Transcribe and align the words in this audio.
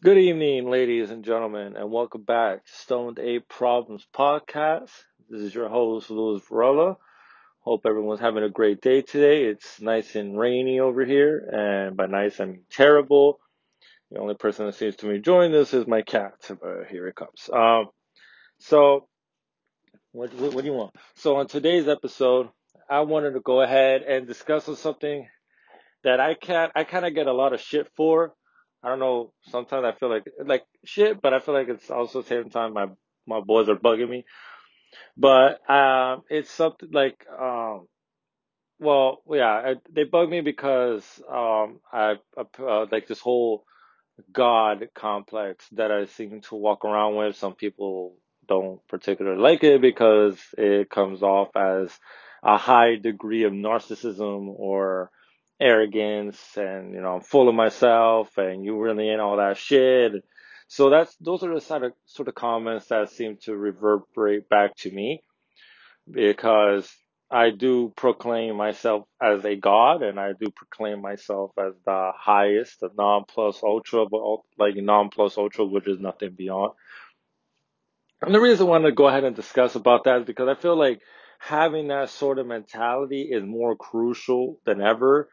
Good 0.00 0.18
evening, 0.18 0.70
ladies 0.70 1.10
and 1.10 1.24
gentlemen, 1.24 1.74
and 1.74 1.90
welcome 1.90 2.22
back 2.22 2.64
to 2.64 2.72
Stoned 2.72 3.18
Ape 3.18 3.48
Problems 3.48 4.06
Podcast. 4.14 4.90
This 5.28 5.40
is 5.40 5.52
your 5.52 5.68
host, 5.68 6.08
Louis 6.08 6.40
Varela. 6.48 6.98
Hope 7.62 7.80
everyone's 7.84 8.20
having 8.20 8.44
a 8.44 8.48
great 8.48 8.80
day 8.80 9.02
today. 9.02 9.46
It's 9.46 9.80
nice 9.80 10.14
and 10.14 10.38
rainy 10.38 10.78
over 10.78 11.04
here, 11.04 11.38
and 11.52 11.96
by 11.96 12.06
nice 12.06 12.38
I 12.38 12.44
mean 12.44 12.62
terrible. 12.70 13.40
The 14.12 14.20
only 14.20 14.36
person 14.36 14.66
that 14.66 14.76
seems 14.76 14.94
to 14.96 15.08
be 15.08 15.16
enjoying 15.16 15.50
this 15.50 15.74
is 15.74 15.88
my 15.88 16.02
cat. 16.02 16.34
but 16.48 16.86
here 16.88 17.08
it 17.08 17.16
comes. 17.16 17.50
Um, 17.52 17.86
so, 18.60 19.08
what, 20.12 20.32
what, 20.34 20.54
what 20.54 20.60
do 20.60 20.70
you 20.70 20.76
want? 20.76 20.94
So, 21.16 21.38
on 21.38 21.48
today's 21.48 21.88
episode, 21.88 22.50
I 22.88 23.00
wanted 23.00 23.32
to 23.32 23.40
go 23.40 23.62
ahead 23.62 24.02
and 24.02 24.28
discuss 24.28 24.66
something 24.78 25.26
that 26.04 26.20
I 26.20 26.34
can't, 26.34 26.70
I 26.76 26.84
kind 26.84 27.04
of 27.04 27.16
get 27.16 27.26
a 27.26 27.32
lot 27.32 27.52
of 27.52 27.60
shit 27.60 27.90
for 27.96 28.32
I 28.82 28.88
don't 28.88 29.00
know. 29.00 29.32
Sometimes 29.50 29.84
I 29.84 29.98
feel 29.98 30.10
like 30.10 30.24
like 30.44 30.64
shit, 30.84 31.20
but 31.20 31.34
I 31.34 31.40
feel 31.40 31.54
like 31.54 31.68
it's 31.68 31.90
also 31.90 32.22
same 32.22 32.50
time 32.50 32.74
my 32.74 32.86
my 33.26 33.40
boys 33.40 33.68
are 33.68 33.76
bugging 33.76 34.08
me. 34.10 34.24
But 35.16 35.68
um, 35.70 36.22
it's 36.30 36.50
something 36.50 36.90
like 36.92 37.26
um, 37.40 37.88
well, 38.80 39.22
yeah, 39.30 39.46
I, 39.50 39.74
they 39.92 40.04
bug 40.04 40.30
me 40.30 40.40
because 40.40 41.04
um, 41.30 41.80
I 41.92 42.16
uh, 42.36 42.86
like 42.90 43.08
this 43.08 43.20
whole 43.20 43.64
God 44.32 44.88
complex 44.94 45.66
that 45.72 45.90
I 45.90 46.06
seem 46.06 46.40
to 46.42 46.54
walk 46.56 46.84
around 46.84 47.16
with. 47.16 47.36
Some 47.36 47.54
people 47.54 48.16
don't 48.48 48.80
particularly 48.88 49.40
like 49.40 49.64
it 49.64 49.80
because 49.80 50.38
it 50.56 50.90
comes 50.90 51.22
off 51.22 51.50
as 51.56 51.92
a 52.42 52.56
high 52.56 52.96
degree 52.96 53.44
of 53.44 53.52
narcissism 53.52 54.48
or 54.48 55.10
arrogance 55.60 56.38
and 56.56 56.94
you 56.94 57.00
know 57.00 57.16
I'm 57.16 57.20
full 57.20 57.48
of 57.48 57.54
myself 57.54 58.36
and 58.38 58.64
you 58.64 58.78
really 58.78 59.08
ain't 59.10 59.20
all 59.20 59.36
that 59.38 59.56
shit. 59.56 60.12
So 60.68 60.90
that's 60.90 61.14
those 61.16 61.42
are 61.42 61.54
the 61.54 61.60
sort 61.60 61.84
of 61.84 61.92
sort 62.06 62.28
of 62.28 62.34
comments 62.34 62.86
that 62.88 63.10
seem 63.10 63.38
to 63.42 63.56
reverberate 63.56 64.48
back 64.48 64.76
to 64.78 64.90
me 64.90 65.22
because 66.10 66.90
I 67.30 67.50
do 67.50 67.92
proclaim 67.94 68.56
myself 68.56 69.06
as 69.20 69.44
a 69.44 69.54
god 69.54 70.02
and 70.02 70.18
I 70.18 70.32
do 70.32 70.50
proclaim 70.50 71.02
myself 71.02 71.50
as 71.58 71.74
the 71.84 72.12
highest, 72.16 72.80
the 72.80 72.90
non 72.96 73.24
plus 73.24 73.62
ultra, 73.62 74.06
but 74.06 74.40
like 74.58 74.76
non 74.76 75.10
plus 75.10 75.36
ultra, 75.36 75.64
which 75.64 75.88
is 75.88 75.98
nothing 76.00 76.30
beyond. 76.30 76.72
And 78.22 78.34
the 78.34 78.40
reason 78.40 78.66
I 78.66 78.70
want 78.70 78.84
to 78.84 78.92
go 78.92 79.08
ahead 79.08 79.24
and 79.24 79.36
discuss 79.36 79.74
about 79.74 80.04
that 80.04 80.20
is 80.20 80.26
because 80.26 80.48
I 80.48 80.60
feel 80.60 80.76
like 80.76 81.00
having 81.38 81.88
that 81.88 82.10
sort 82.10 82.38
of 82.38 82.46
mentality 82.46 83.22
is 83.22 83.44
more 83.44 83.76
crucial 83.76 84.58
than 84.64 84.80
ever 84.80 85.28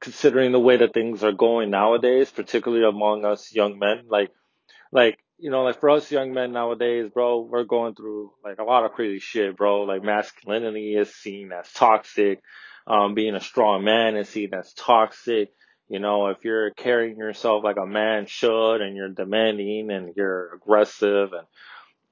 considering 0.00 0.52
the 0.52 0.60
way 0.60 0.76
that 0.76 0.94
things 0.94 1.22
are 1.22 1.32
going 1.32 1.70
nowadays, 1.70 2.30
particularly 2.30 2.84
among 2.84 3.24
us 3.24 3.52
young 3.54 3.78
men. 3.78 4.04
Like, 4.08 4.30
like, 4.92 5.18
you 5.38 5.50
know, 5.50 5.62
like 5.62 5.80
for 5.80 5.90
us 5.90 6.10
young 6.10 6.32
men 6.32 6.52
nowadays, 6.52 7.10
bro, 7.12 7.40
we're 7.40 7.64
going 7.64 7.94
through 7.94 8.32
like 8.44 8.58
a 8.58 8.64
lot 8.64 8.84
of 8.84 8.92
crazy 8.92 9.20
shit, 9.20 9.56
bro. 9.56 9.82
Like 9.82 10.02
masculinity 10.02 10.96
is 10.96 11.14
seen 11.14 11.52
as 11.52 11.70
toxic. 11.72 12.42
Um, 12.86 13.14
being 13.14 13.34
a 13.34 13.40
strong 13.40 13.84
man 13.84 14.16
is 14.16 14.28
seen 14.28 14.54
as 14.54 14.72
toxic. 14.72 15.50
You 15.88 16.00
know, 16.00 16.28
if 16.28 16.38
you're 16.42 16.70
carrying 16.70 17.18
yourself 17.18 17.64
like 17.64 17.76
a 17.76 17.86
man 17.86 18.26
should 18.26 18.80
and 18.80 18.96
you're 18.96 19.08
demanding 19.08 19.90
and 19.90 20.14
you're 20.16 20.54
aggressive 20.54 21.32
and 21.32 21.46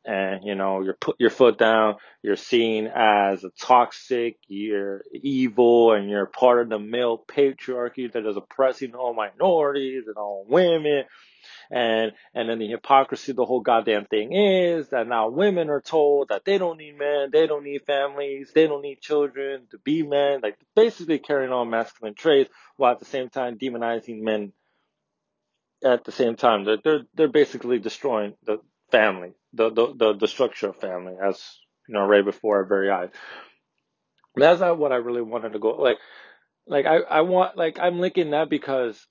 and 0.06 0.44
you 0.44 0.54
know 0.54 0.82
you're 0.82 0.94
put 0.94 1.16
your 1.18 1.30
foot 1.30 1.58
down 1.58 1.96
you're 2.22 2.36
seen 2.36 2.86
as 2.86 3.42
a 3.44 3.50
toxic 3.60 4.36
you're 4.46 5.02
evil 5.12 5.92
and 5.92 6.08
you're 6.08 6.26
part 6.26 6.60
of 6.60 6.68
the 6.68 6.78
male 6.78 7.22
patriarchy 7.26 8.10
that 8.12 8.24
is 8.24 8.36
oppressing 8.36 8.94
all 8.94 9.14
minorities 9.14 10.04
and 10.06 10.16
all 10.16 10.46
women. 10.48 11.04
And 11.70 12.12
and 12.34 12.48
then 12.48 12.58
the 12.58 12.68
hypocrisy 12.68 13.32
the 13.32 13.44
whole 13.44 13.60
goddamn 13.60 14.06
thing 14.06 14.32
is 14.32 14.88
that 14.90 15.08
now 15.08 15.28
women 15.28 15.68
are 15.68 15.80
told 15.80 16.28
that 16.28 16.44
they 16.44 16.58
don't 16.58 16.78
need 16.78 16.96
men 16.96 17.30
they 17.32 17.48
don't 17.48 17.64
need 17.64 17.82
families 17.86 18.52
they 18.54 18.68
don't 18.68 18.82
need 18.82 19.00
children 19.00 19.66
to 19.70 19.78
be 19.78 20.04
men 20.04 20.40
like 20.42 20.56
basically 20.76 21.18
carrying 21.18 21.52
on 21.52 21.70
masculine 21.70 22.14
traits 22.14 22.50
while 22.76 22.92
at 22.92 23.00
the 23.00 23.04
same 23.04 23.28
time 23.28 23.58
demonizing 23.58 24.22
men 24.22 24.52
at 25.84 26.04
the 26.04 26.12
same 26.12 26.36
time. 26.36 26.64
They're 26.64 26.78
they're, 26.82 27.00
they're 27.14 27.28
basically 27.28 27.78
destroying 27.78 28.34
the 28.44 28.58
family, 28.90 29.32
the, 29.56 29.94
the, 29.96 30.14
the, 30.20 30.28
structure 30.28 30.68
of 30.68 30.76
family 30.76 31.14
as, 31.22 31.42
you 31.88 31.94
know, 31.94 32.06
right 32.06 32.24
before 32.24 32.58
our 32.58 32.64
very 32.64 32.90
eyes. 32.90 33.10
That's 34.34 34.60
not 34.60 34.78
what 34.78 34.92
I 34.92 34.96
really 34.96 35.22
wanted 35.22 35.52
to 35.54 35.58
go, 35.58 35.70
like, 35.76 35.98
like 36.66 36.86
I, 36.86 36.96
I 36.98 37.20
want, 37.22 37.56
like, 37.56 37.78
I'm 37.78 38.00
linking 38.00 38.30
that 38.30 38.50
because, 38.50 39.04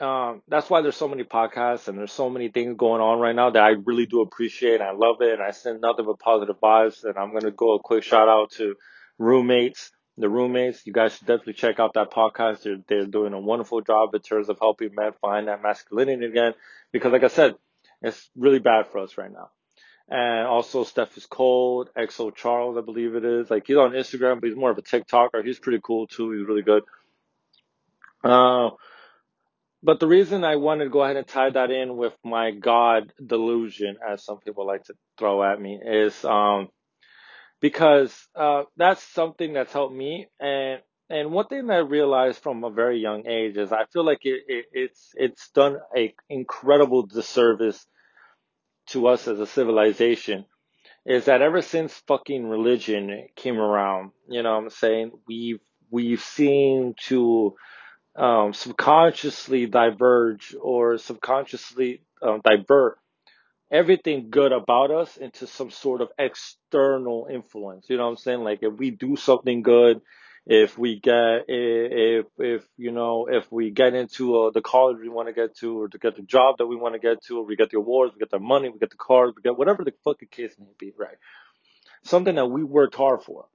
um, 0.00 0.42
that's 0.48 0.68
why 0.68 0.80
there's 0.80 0.96
so 0.96 1.08
many 1.08 1.24
podcasts 1.24 1.88
and 1.88 1.96
there's 1.96 2.12
so 2.12 2.28
many 2.28 2.48
things 2.48 2.76
going 2.76 3.00
on 3.00 3.20
right 3.20 3.34
now 3.34 3.50
that 3.50 3.62
I 3.62 3.70
really 3.84 4.06
do 4.06 4.22
appreciate. 4.22 4.80
And 4.80 4.82
I 4.82 4.92
love 4.92 5.16
it. 5.20 5.32
And 5.32 5.42
I 5.42 5.52
send 5.52 5.80
nothing 5.80 6.04
but 6.04 6.18
positive 6.18 6.56
vibes. 6.60 7.04
And 7.04 7.16
I'm 7.16 7.38
to 7.38 7.50
go 7.52 7.74
a 7.74 7.78
quick 7.78 8.02
shout 8.02 8.28
out 8.28 8.50
to 8.52 8.74
roommates 9.18 9.92
the 10.16 10.28
roommates. 10.28 10.86
You 10.86 10.92
guys 10.92 11.16
should 11.16 11.26
definitely 11.26 11.54
check 11.54 11.80
out 11.80 11.94
that 11.94 12.10
podcast. 12.10 12.62
They're, 12.62 12.78
they're 12.88 13.06
doing 13.06 13.32
a 13.32 13.40
wonderful 13.40 13.80
job 13.80 14.14
in 14.14 14.20
terms 14.20 14.48
of 14.48 14.58
helping 14.60 14.94
men 14.94 15.12
find 15.20 15.48
that 15.48 15.62
masculinity 15.62 16.26
again. 16.26 16.54
Because 16.92 17.12
like 17.12 17.24
I 17.24 17.28
said, 17.28 17.54
it's 18.02 18.30
really 18.36 18.58
bad 18.58 18.86
for 18.88 18.98
us 18.98 19.16
right 19.18 19.32
now. 19.32 19.50
And 20.08 20.46
also 20.46 20.84
Steph 20.84 21.16
is 21.16 21.26
cold, 21.26 21.88
XO 21.96 22.34
Charles, 22.34 22.76
I 22.76 22.82
believe 22.82 23.14
it 23.14 23.24
is. 23.24 23.50
Like 23.50 23.66
he's 23.66 23.76
on 23.76 23.92
Instagram, 23.92 24.40
but 24.40 24.48
he's 24.48 24.56
more 24.56 24.70
of 24.70 24.78
a 24.78 24.82
TikToker. 24.82 25.44
He's 25.44 25.58
pretty 25.58 25.80
cool 25.82 26.06
too. 26.06 26.32
He's 26.32 26.46
really 26.46 26.62
good. 26.62 26.82
Uh, 28.22 28.70
but 29.82 30.00
the 30.00 30.06
reason 30.06 30.44
I 30.44 30.56
wanted 30.56 30.84
to 30.84 30.90
go 30.90 31.02
ahead 31.02 31.16
and 31.16 31.26
tie 31.26 31.50
that 31.50 31.70
in 31.70 31.96
with 31.96 32.14
my 32.24 32.52
God 32.52 33.12
delusion, 33.24 33.96
as 34.06 34.24
some 34.24 34.38
people 34.38 34.66
like 34.66 34.84
to 34.84 34.94
throw 35.18 35.42
at 35.42 35.60
me, 35.60 35.78
is 35.84 36.24
um, 36.24 36.68
because 37.60 38.14
uh, 38.34 38.64
that's 38.76 39.02
something 39.02 39.52
that's 39.52 39.72
helped 39.72 39.94
me. 39.94 40.28
And 40.40 40.80
and 41.10 41.32
one 41.32 41.46
thing 41.48 41.66
that 41.66 41.74
I 41.74 41.78
realized 41.78 42.42
from 42.42 42.64
a 42.64 42.70
very 42.70 42.98
young 42.98 43.26
age 43.26 43.58
is 43.58 43.72
I 43.72 43.84
feel 43.92 44.04
like 44.06 44.20
it, 44.22 44.42
it 44.48 44.64
it's 44.72 45.10
it's 45.14 45.50
done 45.50 45.76
a 45.96 46.14
incredible 46.30 47.06
disservice 47.06 47.86
to 48.88 49.08
us 49.08 49.28
as 49.28 49.40
a 49.40 49.46
civilization 49.46 50.44
is 51.06 51.26
that 51.26 51.42
ever 51.42 51.60
since 51.62 51.92
fucking 52.06 52.48
religion 52.48 53.28
came 53.36 53.58
around, 53.58 54.12
you 54.28 54.42
know 54.42 54.52
what 54.52 54.64
I'm 54.64 54.70
saying, 54.70 55.12
we've 55.26 55.60
we've 55.90 56.22
seen 56.22 56.94
to 57.06 57.54
um, 58.16 58.52
subconsciously 58.54 59.66
diverge 59.66 60.54
or 60.60 60.98
subconsciously 60.98 62.02
um, 62.22 62.40
divert 62.44 62.98
everything 63.70 64.28
good 64.30 64.52
about 64.52 64.90
us 64.90 65.16
into 65.16 65.46
some 65.46 65.70
sort 65.70 66.00
of 66.00 66.08
external 66.18 67.26
influence. 67.30 67.86
You 67.88 67.96
know 67.96 68.04
what 68.04 68.10
I'm 68.10 68.16
saying? 68.16 68.40
Like 68.40 68.60
if 68.62 68.72
we 68.74 68.90
do 68.90 69.16
something 69.16 69.62
good, 69.62 70.00
if 70.46 70.76
we 70.76 71.00
get 71.00 71.44
if 71.48 72.26
if 72.38 72.62
you 72.76 72.92
know 72.92 73.26
if 73.30 73.50
we 73.50 73.70
get 73.70 73.94
into 73.94 74.38
uh, 74.38 74.50
the 74.50 74.60
college 74.60 74.98
we 75.00 75.08
want 75.08 75.28
to 75.28 75.32
get 75.32 75.56
to 75.56 75.80
or 75.80 75.88
to 75.88 75.98
get 75.98 76.16
the 76.16 76.22
job 76.22 76.56
that 76.58 76.66
we 76.66 76.76
want 76.76 76.94
to 76.94 76.98
get 76.98 77.22
to 77.24 77.38
or 77.38 77.44
we 77.44 77.56
get 77.56 77.70
the 77.70 77.78
awards 77.78 78.12
we 78.12 78.18
get 78.18 78.30
the 78.30 78.38
money 78.38 78.68
we 78.68 78.78
get 78.78 78.90
the 78.90 78.96
cars 78.96 79.32
we 79.34 79.42
get 79.42 79.56
whatever 79.56 79.84
the 79.84 79.92
fucking 80.04 80.28
case 80.28 80.54
may 80.58 80.66
be 80.78 80.92
right? 80.98 81.16
Something 82.02 82.34
that 82.34 82.46
we 82.46 82.62
worked 82.62 82.94
hard 82.94 83.22
for. 83.22 83.46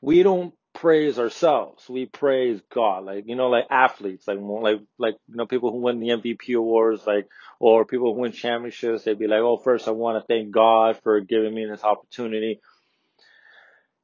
We 0.00 0.22
don't 0.22 0.54
praise 0.72 1.18
ourselves. 1.18 1.88
We 1.88 2.06
praise 2.06 2.60
god. 2.72 3.04
Like 3.04 3.24
you 3.26 3.34
know 3.34 3.48
like 3.48 3.66
athletes 3.68 4.28
like 4.28 4.38
like 4.40 4.80
like 4.98 5.16
you 5.28 5.36
know 5.36 5.46
people 5.46 5.72
who 5.72 5.78
win 5.78 5.98
the 5.98 6.10
mvp 6.10 6.56
awards 6.56 7.04
like 7.06 7.26
or 7.58 7.84
people 7.84 8.14
who 8.14 8.20
win 8.20 8.30
championships 8.30 9.02
they'd 9.02 9.18
be 9.18 9.26
like 9.26 9.40
oh 9.40 9.56
first 9.56 9.88
i 9.88 9.90
want 9.90 10.22
to 10.22 10.26
thank 10.26 10.50
god 10.50 11.00
for 11.02 11.20
giving 11.20 11.54
me 11.54 11.64
this 11.64 11.82
opportunity 11.82 12.60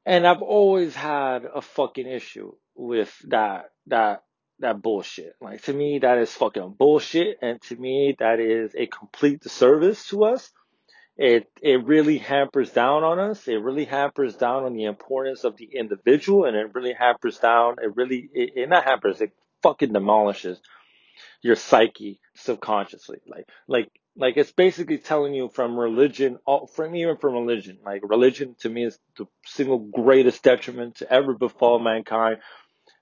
and 0.05 0.27
I've 0.27 0.41
always 0.41 0.95
had 0.95 1.45
a 1.45 1.61
fucking 1.61 2.07
issue 2.07 2.53
with 2.75 3.13
that 3.27 3.71
that 3.87 4.23
that 4.59 4.81
bullshit. 4.81 5.35
Like 5.41 5.63
to 5.63 5.73
me 5.73 5.99
that 5.99 6.17
is 6.17 6.31
fucking 6.33 6.75
bullshit 6.77 7.37
and 7.41 7.61
to 7.63 7.75
me 7.75 8.15
that 8.19 8.39
is 8.39 8.75
a 8.75 8.87
complete 8.87 9.41
disservice 9.41 10.07
to 10.09 10.25
us. 10.25 10.51
It 11.15 11.47
it 11.61 11.85
really 11.85 12.17
hampers 12.17 12.71
down 12.71 13.03
on 13.03 13.19
us. 13.19 13.47
It 13.47 13.61
really 13.61 13.85
hampers 13.85 14.35
down 14.35 14.63
on 14.63 14.73
the 14.73 14.85
importance 14.85 15.43
of 15.43 15.57
the 15.57 15.69
individual 15.73 16.45
and 16.45 16.55
it 16.55 16.73
really 16.73 16.93
hampers 16.93 17.37
down 17.37 17.75
it 17.81 17.95
really 17.95 18.29
it, 18.33 18.51
it 18.55 18.69
not 18.69 18.83
hampers, 18.83 19.21
it 19.21 19.31
fucking 19.61 19.93
demolishes 19.93 20.59
your 21.41 21.55
psyche 21.55 22.19
subconsciously. 22.35 23.19
Like 23.27 23.47
like 23.67 23.89
like 24.15 24.37
it's 24.37 24.51
basically 24.51 24.97
telling 24.97 25.33
you 25.33 25.49
from 25.49 25.77
religion, 25.77 26.37
all, 26.45 26.67
from 26.67 26.95
even 26.95 27.17
from 27.17 27.33
religion. 27.33 27.79
Like 27.83 28.01
religion 28.03 28.55
to 28.59 28.69
me 28.69 28.85
is 28.85 28.97
the 29.17 29.25
single 29.45 29.79
greatest 29.79 30.43
detriment 30.43 30.97
to 30.97 31.11
ever 31.11 31.33
befall 31.33 31.79
mankind. 31.79 32.37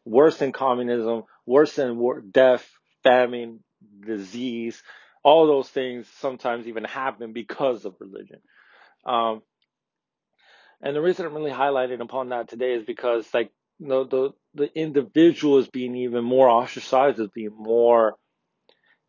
Worse 0.06 0.38
than 0.38 0.52
communism, 0.52 1.24
worse 1.46 1.76
than 1.76 1.98
war, 1.98 2.22
death, 2.22 2.68
famine, 3.04 3.60
disease. 4.06 4.82
All 5.24 5.48
those 5.48 5.70
things 5.70 6.08
sometimes 6.20 6.68
even 6.68 6.84
happen 6.86 7.34
because 7.34 7.86
of 7.86 7.96
religion. 8.00 8.40
Um, 9.06 9.42
and 10.82 10.96
the 10.96 11.02
reason 11.02 11.26
I'm 11.26 11.36
really 11.36 11.52
highlighting 11.52 12.02
upon 12.02 12.30
that 12.30 12.50
today 12.50 12.74
is 12.74 12.86
because 12.86 13.28
like 13.34 13.52
the 13.80 14.06
the 14.06 14.30
the 14.54 14.80
individual 14.80 15.60
is 15.60 15.68
being 15.68 15.96
even 15.96 16.24
more 16.24 16.50
ostracized, 16.50 17.20
is 17.20 17.30
being 17.34 17.56
more 17.56 18.16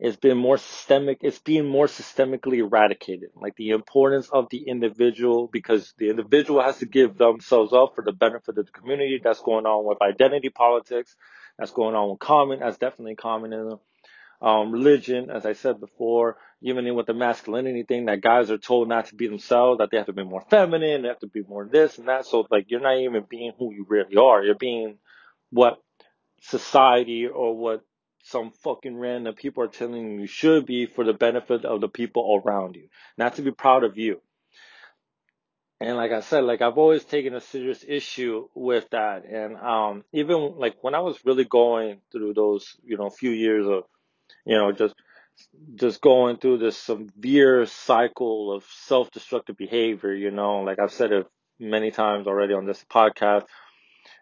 it's 0.03 0.17
been 0.17 0.37
more 0.37 0.59
systemic 0.59 1.19
it's 1.21 1.39
being 1.39 1.65
more 1.65 1.87
systemically 1.87 2.59
eradicated 2.59 3.31
like 3.37 3.55
the 3.55 3.71
importance 3.71 4.29
of 4.31 4.49
the 4.51 4.65
individual 4.67 5.49
because 5.51 5.95
the 5.97 6.11
individual 6.11 6.61
has 6.61 6.79
to 6.79 6.87
give 6.87 7.17
themselves 7.17 7.73
up 7.73 7.95
for 7.95 8.03
the 8.05 8.13
benefit 8.13 8.59
of 8.59 8.67
the 8.67 8.73
community. 8.73 9.21
That's 9.23 9.41
going 9.41 9.65
on 9.65 9.87
with 9.87 10.03
identity 10.03 10.49
politics. 10.49 11.15
That's 11.57 11.71
going 11.71 11.95
on 11.95 12.11
with 12.11 12.19
common 12.19 12.61
that's 12.61 12.79
definitely 12.79 13.15
communism. 13.15 13.79
Um, 14.41 14.73
religion 14.73 15.31
as 15.31 15.47
i 15.47 15.53
said 15.53 15.79
before 15.79 16.37
even 16.63 16.93
with 16.97 17.07
the 17.07 17.15
masculinity 17.15 17.85
thing 17.85 18.07
that 18.07 18.21
guys 18.21 18.51
are 18.51 18.59
told 18.59 18.89
not 18.89 19.07
to 19.07 19.15
be 19.15 19.29
themselves 19.29 19.79
that 19.79 19.93
they 19.93 19.99
have 19.99 20.07
to 20.07 20.13
be 20.13 20.25
more 20.25 20.45
feminine 20.51 21.03
they 21.03 21.09
have 21.09 21.21
to 21.21 21.29
be 21.29 21.45
more 21.49 21.69
this 21.71 21.99
and 21.99 22.09
that. 22.09 22.27
So 22.27 22.45
like 22.51 22.67
you're 22.69 22.81
not 22.81 22.99
even 22.99 23.25
being 23.29 23.53
who 23.57 23.73
you 23.73 23.87
really 23.89 24.17
are. 24.17 24.43
You're 24.43 24.57
being 24.57 24.99
what 25.51 25.79
society 26.41 27.29
or 27.29 27.57
what 27.57 27.85
some 28.23 28.53
fucking 28.63 28.97
random 28.97 29.35
people 29.35 29.65
are 29.65 29.69
telling 29.69 30.21
you 30.21 30.27
should 30.27 30.67
be 30.67 30.87
for 30.87 31.05
the 31.05 31.13
benefit 31.13 31.65
of 31.65 31.81
the 31.81 31.89
people 31.89 32.41
around 32.45 32.77
you, 32.77 32.89
not 33.19 33.37
to 33.37 33.43
be 33.43 33.51
proud 33.51 33.85
of 33.85 33.99
you. 33.99 34.21
And 35.81 35.97
like 35.97 36.13
I 36.13 36.21
said, 36.21 36.45
like 36.45 36.63
I've 36.63 36.79
always 36.79 37.05
taken 37.05 37.35
a 37.35 37.41
serious 37.41 37.85
issue 37.87 38.47
with 38.55 38.89
that. 38.91 39.25
And 39.25 39.57
um, 39.57 40.05
even 40.13 40.55
like 40.57 40.77
when 40.81 40.95
I 40.95 41.01
was 41.01 41.25
really 41.25 41.45
going 41.45 41.99
through 42.13 42.35
those, 42.35 42.77
you 42.85 42.97
know, 42.97 43.11
few 43.11 43.31
years 43.31 43.67
of, 43.67 43.85
you 44.47 44.57
know, 44.57 44.71
just 44.71 44.95
just 45.75 46.01
going 46.01 46.37
through 46.37 46.59
this 46.59 46.77
severe 46.77 47.67
cycle 47.67 48.53
of 48.53 48.65
self-destructive 48.85 49.57
behavior, 49.57 50.13
you 50.15 50.31
know, 50.31 50.61
like 50.61 50.79
I've 50.79 50.93
said 50.93 51.11
it 51.11 51.27
many 51.59 51.91
times 51.91 52.29
already 52.29 52.55
on 52.55 52.67
this 52.67 52.85
podcast, 52.89 53.47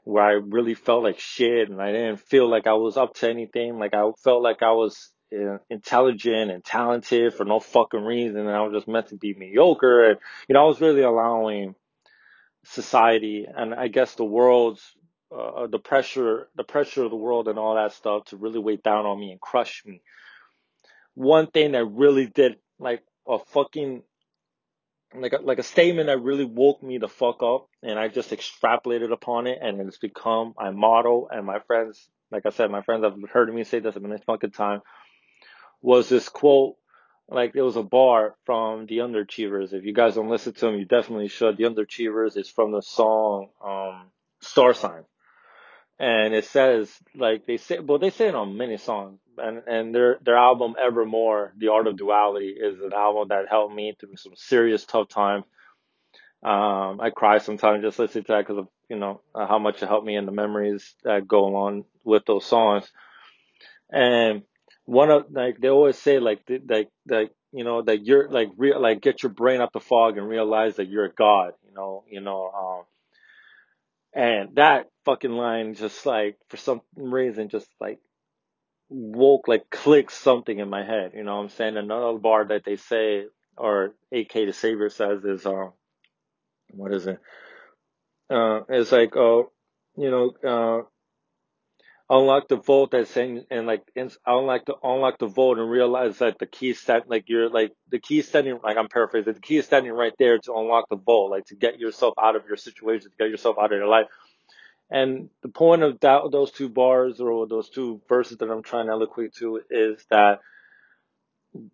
where 0.04 0.24
I 0.24 0.32
really 0.32 0.74
felt 0.74 1.04
like 1.04 1.18
shit 1.18 1.68
and 1.68 1.80
I 1.80 1.92
didn't 1.92 2.20
feel 2.20 2.48
like 2.48 2.66
I 2.66 2.74
was 2.74 2.96
up 2.96 3.14
to 3.16 3.28
anything. 3.28 3.78
Like 3.78 3.94
I 3.94 4.10
felt 4.22 4.42
like 4.42 4.62
I 4.62 4.72
was 4.72 5.10
uh, 5.32 5.58
intelligent 5.68 6.50
and 6.50 6.64
talented 6.64 7.34
for 7.34 7.44
no 7.44 7.60
fucking 7.60 8.02
reason 8.02 8.40
and 8.40 8.50
I 8.50 8.62
was 8.62 8.72
just 8.72 8.88
meant 8.88 9.08
to 9.08 9.16
be 9.16 9.34
mediocre. 9.34 10.10
And, 10.10 10.18
you 10.48 10.54
know, 10.54 10.62
I 10.62 10.66
was 10.66 10.80
really 10.80 11.02
allowing 11.02 11.74
society 12.64 13.46
and 13.52 13.74
I 13.74 13.88
guess 13.88 14.14
the 14.14 14.24
world's, 14.24 14.82
uh, 15.36 15.66
the 15.66 15.78
pressure, 15.78 16.48
the 16.56 16.64
pressure 16.64 17.04
of 17.04 17.10
the 17.10 17.16
world 17.16 17.48
and 17.48 17.58
all 17.58 17.76
that 17.76 17.92
stuff 17.92 18.26
to 18.26 18.36
really 18.36 18.58
weigh 18.58 18.76
down 18.76 19.06
on 19.06 19.20
me 19.20 19.30
and 19.30 19.40
crush 19.40 19.82
me. 19.86 20.02
One 21.14 21.46
thing 21.46 21.72
that 21.72 21.84
really 21.84 22.26
did 22.26 22.56
like 22.78 23.02
a 23.28 23.38
fucking 23.38 24.02
like 25.14 25.32
a, 25.32 25.38
like 25.38 25.58
a 25.58 25.64
statement 25.64 26.06
that 26.06 26.22
really 26.22 26.44
woke 26.44 26.82
me 26.82 26.98
the 26.98 27.08
fuck 27.08 27.42
up 27.42 27.68
and 27.82 27.98
I 27.98 28.08
just 28.08 28.30
extrapolated 28.30 29.12
upon 29.12 29.46
it 29.46 29.58
and 29.60 29.80
it's 29.80 29.98
become 29.98 30.54
my 30.56 30.70
motto 30.70 31.28
and 31.30 31.44
my 31.44 31.58
friends 31.60 32.08
like 32.30 32.46
I 32.46 32.50
said 32.50 32.70
my 32.70 32.82
friends 32.82 33.04
have 33.04 33.16
heard 33.30 33.52
me 33.52 33.64
say 33.64 33.80
this 33.80 33.96
a 33.96 34.00
minute 34.00 34.22
fucking 34.24 34.52
time 34.52 34.82
was 35.82 36.08
this 36.08 36.28
quote 36.28 36.76
like 37.28 37.52
it 37.54 37.62
was 37.62 37.76
a 37.76 37.82
bar 37.82 38.34
from 38.44 38.86
the 38.86 38.98
Underachievers. 38.98 39.72
If 39.72 39.84
you 39.84 39.92
guys 39.92 40.16
don't 40.16 40.28
listen 40.28 40.52
to 40.52 40.60
them 40.60 40.76
you 40.76 40.84
definitely 40.84 41.28
should. 41.28 41.56
The 41.56 41.64
Underachievers 41.64 42.36
is 42.36 42.48
from 42.48 42.72
the 42.72 42.82
song 42.82 43.48
um 43.64 44.10
Star 44.40 44.74
Sign 44.74 45.04
and 46.00 46.34
it 46.34 46.46
says 46.46 46.90
like 47.14 47.46
they 47.46 47.58
say 47.58 47.78
well 47.78 47.98
they 48.00 48.10
say 48.10 48.28
it 48.28 48.34
on 48.34 48.56
many 48.56 48.78
songs 48.78 49.20
and 49.38 49.62
and 49.68 49.94
their 49.94 50.18
their 50.22 50.36
album 50.36 50.74
Evermore 50.82 51.54
The 51.58 51.68
Art 51.68 51.86
of 51.86 51.96
Duality 51.98 52.56
is 52.60 52.80
an 52.80 52.92
album 52.94 53.28
that 53.28 53.48
helped 53.50 53.74
me 53.74 53.94
through 54.00 54.16
some 54.16 54.34
serious 54.36 54.84
tough 54.86 55.08
times 55.08 55.44
um, 56.42 57.00
I 57.00 57.10
cry 57.10 57.38
sometimes 57.38 57.82
just 57.82 57.98
listening 57.98 58.24
to 58.24 58.32
that 58.32 58.46
because 58.46 58.58
of 58.58 58.68
you 58.88 58.96
know 58.96 59.20
uh, 59.34 59.46
how 59.46 59.58
much 59.58 59.82
it 59.82 59.88
helped 59.88 60.06
me 60.06 60.16
and 60.16 60.26
the 60.26 60.32
memories 60.32 60.94
that 61.04 61.28
go 61.28 61.44
along 61.44 61.84
with 62.04 62.24
those 62.26 62.46
songs. 62.46 62.90
And 63.92 64.42
one 64.86 65.10
of 65.10 65.26
like 65.30 65.60
they 65.60 65.68
always 65.68 65.98
say 65.98 66.18
like 66.18 66.40
like 66.68 66.88
like 67.06 67.32
you 67.52 67.64
know 67.64 67.82
that 67.82 68.06
you're 68.06 68.30
like 68.30 68.48
real 68.56 68.80
like 68.80 69.02
get 69.02 69.22
your 69.22 69.32
brain 69.32 69.60
out 69.60 69.74
the 69.74 69.80
fog 69.80 70.16
and 70.16 70.28
realize 70.28 70.76
that 70.76 70.88
you're 70.88 71.04
a 71.04 71.12
god. 71.12 71.52
You 71.66 71.74
know 71.74 72.04
you 72.10 72.20
know. 72.22 72.50
Um, 72.50 72.84
and 74.14 74.56
that 74.56 74.86
fucking 75.04 75.32
line 75.32 75.74
just 75.74 76.06
like 76.06 76.36
for 76.48 76.56
some 76.56 76.82
reason 76.96 77.48
just 77.48 77.68
like 77.80 77.98
woke 78.88 79.48
like 79.48 79.70
clicked 79.70 80.12
something 80.12 80.58
in 80.58 80.68
my 80.70 80.84
head. 80.84 81.12
You 81.14 81.24
know 81.24 81.36
what 81.36 81.42
I'm 81.44 81.48
saying? 81.50 81.76
Another 81.76 82.18
bar 82.18 82.46
that 82.48 82.64
they 82.64 82.76
say 82.76 83.24
or 83.56 83.94
AK 84.12 84.32
the 84.32 84.52
Savior 84.52 84.90
says 84.90 85.24
is 85.24 85.46
um 85.46 85.72
what 86.72 86.92
is 86.94 87.06
it? 87.06 87.20
Uh, 88.30 88.60
it's 88.68 88.92
like, 88.92 89.16
oh, 89.16 89.50
you 89.96 90.10
know, 90.10 90.32
uh, 90.48 90.82
unlock 92.10 92.48
the 92.48 92.56
vault 92.56 92.92
that's 92.92 93.10
saying, 93.10 93.46
and 93.50 93.66
like, 93.66 93.82
in, 93.96 94.10
unlock 94.26 94.66
the, 94.66 94.74
unlock 94.84 95.18
the 95.20 95.28
vault 95.28 95.58
and 95.58 95.70
realize 95.70 96.18
that 96.18 96.38
the 96.40 96.46
key 96.46 96.74
set, 96.74 97.10
like 97.10 97.26
you're 97.28 97.50
like, 97.50 97.72
the 97.90 98.00
key 98.00 98.22
standing, 98.22 98.60
like 98.64 98.78
I'm 98.78 98.88
paraphrasing, 98.88 99.34
the 99.34 99.40
key 99.40 99.58
is 99.58 99.66
standing 99.66 99.92
right 99.92 100.14
there 100.18 100.38
to 100.38 100.54
unlock 100.54 100.90
the 100.90 100.96
vault, 100.96 101.32
like 101.32 101.46
to 101.46 101.56
get 101.56 101.80
yourself 101.80 102.14
out 102.22 102.36
of 102.36 102.44
your 102.48 102.58
situation, 102.58 103.10
to 103.10 103.16
get 103.18 103.30
yourself 103.30 103.58
out 103.60 103.72
of 103.72 103.78
your 103.78 103.88
life. 103.88 104.06
And 104.90 105.30
the 105.42 105.48
point 105.50 105.82
of 105.82 106.00
that, 106.00 106.22
those 106.32 106.52
two 106.52 106.68
bars 106.68 107.20
or 107.20 107.46
those 107.48 107.70
two 107.70 108.02
verses 108.08 108.38
that 108.38 108.50
I'm 108.50 108.62
trying 108.62 108.86
to 108.86 108.92
eloquate 108.92 109.34
to 109.36 109.60
is 109.70 110.04
that 110.10 110.40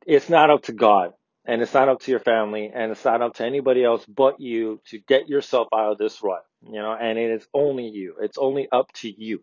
it's 0.06 0.28
not 0.28 0.50
up 0.50 0.64
to 0.64 0.72
God 0.72 1.12
and 1.46 1.62
it's 1.62 1.74
not 1.74 1.88
up 1.88 2.00
to 2.02 2.10
your 2.10 2.20
family 2.20 2.72
and 2.74 2.92
it's 2.92 3.04
not 3.04 3.22
up 3.22 3.34
to 3.36 3.44
anybody 3.46 3.84
else 3.84 4.04
but 4.06 4.40
you 4.40 4.80
to 4.90 4.98
get 4.98 5.28
yourself 5.28 5.68
out 5.74 5.92
of 5.92 5.98
this 5.98 6.22
rut, 6.22 6.44
you 6.62 6.80
know, 6.80 6.92
and 6.94 7.18
it 7.18 7.30
is 7.30 7.46
only 7.54 7.88
you. 7.88 8.16
It's 8.20 8.38
only 8.38 8.68
up 8.72 8.92
to 8.94 9.10
you. 9.10 9.42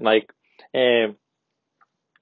Like, 0.00 0.32
and, 0.74 1.16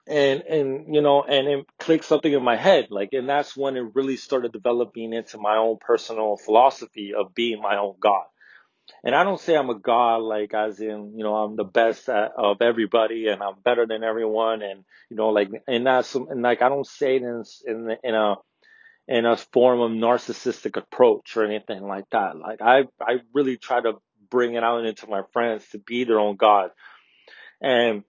and, 0.06 0.42
and, 0.42 0.94
you 0.94 1.00
know, 1.00 1.22
and 1.22 1.48
it 1.48 1.66
clicked 1.78 2.04
something 2.04 2.32
in 2.32 2.42
my 2.42 2.56
head. 2.56 2.88
Like, 2.90 3.10
and 3.12 3.28
that's 3.28 3.56
when 3.56 3.76
it 3.76 3.94
really 3.94 4.16
started 4.16 4.52
developing 4.52 5.12
into 5.12 5.38
my 5.38 5.56
own 5.56 5.78
personal 5.80 6.36
philosophy 6.36 7.14
of 7.14 7.34
being 7.34 7.60
my 7.60 7.76
own 7.78 7.94
God. 8.00 8.24
And 9.02 9.14
I 9.14 9.24
don't 9.24 9.40
say 9.40 9.56
I'm 9.56 9.70
a 9.70 9.78
god 9.78 10.18
like 10.18 10.52
as 10.52 10.80
in, 10.80 11.14
you 11.16 11.24
know, 11.24 11.34
I'm 11.34 11.56
the 11.56 11.64
best 11.64 12.08
at, 12.08 12.32
of 12.36 12.60
everybody 12.60 13.28
and 13.28 13.42
I'm 13.42 13.60
better 13.62 13.86
than 13.86 14.04
everyone 14.04 14.62
and, 14.62 14.84
you 15.10 15.16
know, 15.16 15.30
like, 15.30 15.48
and 15.66 15.86
that's, 15.86 16.14
and 16.14 16.42
like, 16.42 16.60
I 16.60 16.68
don't 16.68 16.86
say 16.86 17.16
it 17.16 17.22
in, 17.22 17.44
in, 17.66 17.96
in 18.02 18.14
a, 18.14 18.36
in 19.08 19.26
a 19.26 19.36
form 19.36 19.80
of 19.80 19.90
narcissistic 19.90 20.76
approach 20.76 21.36
or 21.36 21.44
anything 21.44 21.86
like 21.86 22.08
that. 22.12 22.36
Like 22.36 22.60
I, 22.62 22.84
I 23.00 23.20
really 23.32 23.56
try 23.56 23.80
to 23.80 23.94
bring 24.30 24.54
it 24.54 24.64
out 24.64 24.84
into 24.84 25.06
my 25.06 25.22
friends 25.32 25.64
to 25.72 25.78
be 25.78 26.04
their 26.04 26.20
own 26.20 26.36
God 26.36 26.70
and 27.60 28.04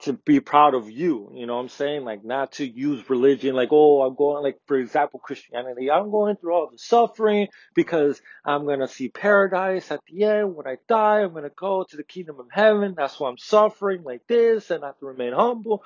to 0.00 0.12
be 0.12 0.40
proud 0.40 0.74
of 0.74 0.90
you. 0.90 1.32
You 1.34 1.46
know 1.46 1.56
what 1.56 1.62
I'm 1.62 1.68
saying? 1.68 2.04
Like 2.04 2.24
not 2.24 2.52
to 2.52 2.66
use 2.66 3.08
religion 3.08 3.54
like, 3.54 3.70
oh, 3.72 4.02
I'm 4.02 4.14
going 4.14 4.42
like, 4.42 4.58
for 4.66 4.76
example, 4.76 5.20
Christianity. 5.20 5.90
I'm 5.90 6.10
going 6.10 6.36
through 6.36 6.54
all 6.54 6.70
the 6.70 6.78
suffering 6.78 7.48
because 7.74 8.20
I'm 8.44 8.64
going 8.64 8.80
to 8.80 8.88
see 8.88 9.08
paradise 9.08 9.90
at 9.90 10.00
the 10.06 10.24
end. 10.24 10.54
When 10.54 10.66
I 10.66 10.76
die, 10.88 11.22
I'm 11.22 11.32
going 11.32 11.44
to 11.44 11.50
go 11.50 11.84
to 11.88 11.96
the 11.96 12.04
kingdom 12.04 12.38
of 12.40 12.46
heaven. 12.50 12.94
That's 12.96 13.18
why 13.18 13.30
I'm 13.30 13.38
suffering 13.38 14.02
like 14.02 14.26
this 14.26 14.70
and 14.70 14.84
I 14.84 14.88
have 14.88 14.98
to 14.98 15.06
remain 15.06 15.32
humble. 15.32 15.82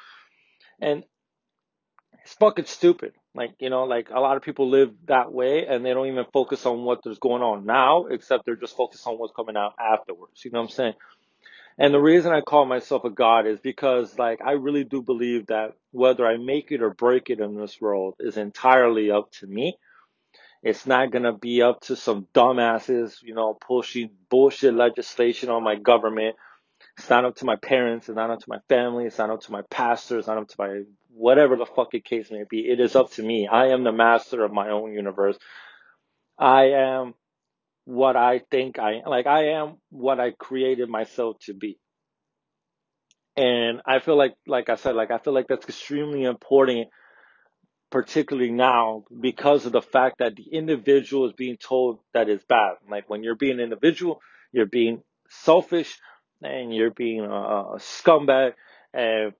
And 0.81 1.05
it's 2.25 2.35
fucking 2.35 2.67
stupid. 2.67 3.13
Like, 3.33 3.53
you 3.61 3.71
know, 3.71 3.85
like 3.85 4.11
a 4.11 4.19
lot 4.19 4.37
of 4.37 4.43
people 4.43 4.69
live 4.69 4.91
that 5.07 5.33
way 5.33 5.67
and 5.67 5.87
they 5.87 5.95
don't 5.95 6.09
even 6.09 6.25
focus 6.33 6.67
on 6.67 6.83
what 6.83 6.99
there's 7.05 7.21
going 7.21 7.43
on 7.43 7.65
now, 7.65 8.07
except 8.07 8.45
they're 8.45 8.57
just 8.57 8.77
focused 8.77 9.07
on 9.07 9.19
what's 9.19 9.33
coming 9.37 9.57
out 9.57 9.75
afterwards. 9.79 10.45
You 10.45 10.51
know 10.51 10.61
what 10.61 10.71
I'm 10.71 10.75
saying? 10.75 10.95
And 11.79 11.95
the 11.95 12.01
reason 12.01 12.33
I 12.33 12.43
call 12.43 12.67
myself 12.67 13.05
a 13.05 13.11
God 13.11 13.47
is 13.47 13.61
because 13.61 14.19
like 14.19 14.41
I 14.45 14.53
really 14.53 14.85
do 14.85 15.03
believe 15.03 15.47
that 15.49 15.73
whether 15.93 16.27
I 16.27 16.37
make 16.39 16.73
it 16.73 16.83
or 16.83 16.91
break 16.91 17.31
it 17.31 17.41
in 17.41 17.57
this 17.57 17.81
world 17.81 18.17
is 18.21 18.37
entirely 18.37 19.11
up 19.11 19.33
to 19.41 19.47
me. 19.47 19.77
It's 20.63 20.87
not 20.87 21.13
gonna 21.13 21.37
be 21.37 21.63
up 21.63 21.83
to 21.83 21.97
some 21.97 22.27
dumbasses, 22.35 23.23
you 23.23 23.35
know, 23.35 23.55
pushing 23.55 24.11
bullshit 24.31 24.75
legislation 24.75 25.51
on 25.51 25.65
my 25.65 25.77
government 25.77 26.29
it's 26.99 27.11
not 27.11 27.27
up 27.27 27.37
to 27.39 27.47
my 27.47 27.57
parents. 27.57 28.09
It's 28.09 28.17
not 28.17 28.31
up 28.31 28.41
to 28.41 28.49
my 28.51 28.61
family. 28.71 29.07
It's 29.07 29.19
not 29.19 29.31
up 29.31 29.43
to 29.43 29.53
my 29.53 29.63
pastors. 29.71 30.21
It's 30.21 30.29
not 30.29 30.39
up 30.39 30.49
to 30.49 30.57
my 30.59 30.83
whatever 31.11 31.57
the 31.57 31.67
fucking 31.67 32.03
case 32.03 32.31
may 32.31 32.45
be. 32.49 32.61
It 32.61 32.81
is 32.81 32.97
up 32.97 33.13
to 33.15 33.25
me. 33.25 33.49
I 33.49 33.69
am 33.69 33.85
the 33.85 33.93
master 33.93 34.45
of 34.45 34.53
my 34.53 34.71
own 34.71 34.93
universe. 34.93 35.39
I 36.39 36.65
am 36.73 37.15
what 37.91 38.17
I 38.17 38.43
think 38.51 38.79
I 38.79 39.03
like. 39.05 39.27
I 39.27 39.49
am 39.51 39.79
what 39.91 40.21
I 40.21 40.31
created 40.31 40.89
myself 40.89 41.39
to 41.47 41.55
be. 41.55 41.79
And 43.37 43.81
I 43.85 43.99
feel 43.99 44.17
like, 44.17 44.35
like 44.47 44.69
I 44.69 44.77
said, 44.77 44.95
like 44.95 45.11
I 45.11 45.19
feel 45.19 45.33
like 45.33 45.49
that's 45.49 45.69
extremely 45.69 46.23
important, 46.23 46.89
particularly 47.91 48.53
now 48.53 49.05
because 49.21 49.67
of 49.67 49.73
the 49.73 49.83
fact 49.83 50.19
that 50.19 50.37
the 50.37 50.45
individual 50.53 51.27
is 51.27 51.33
being 51.33 51.57
told 51.57 51.99
that 52.15 52.29
is 52.29 52.43
bad. 52.49 52.75
Like 52.89 53.11
when 53.11 53.25
you're 53.25 53.35
being 53.35 53.55
an 53.55 53.61
individual, 53.61 54.21
you're 54.53 54.67
being 54.67 55.03
selfish, 55.29 55.99
and 56.43 56.73
you're 56.73 56.93
being 56.93 57.21
a, 57.21 57.31
a 57.31 57.79
scumbag 57.79 58.53
and 58.95 59.33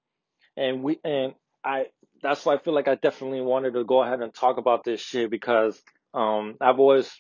and 0.57 0.83
we 0.83 0.99
and 1.05 1.35
I 1.65 1.87
that's 2.23 2.45
why 2.45 2.55
I 2.55 2.59
feel 2.59 2.75
like 2.75 2.89
I 2.89 2.97
definitely 2.97 3.41
wanted 3.41 3.75
to 3.75 3.85
go 3.85 4.03
ahead 4.03 4.21
and 4.21 4.35
talk 4.35 4.59
about 4.59 4.85
this 4.85 5.01
shit 5.01 5.31
because 5.31 5.81
um 6.15 6.57
I've 6.61 6.79
always 6.79 7.11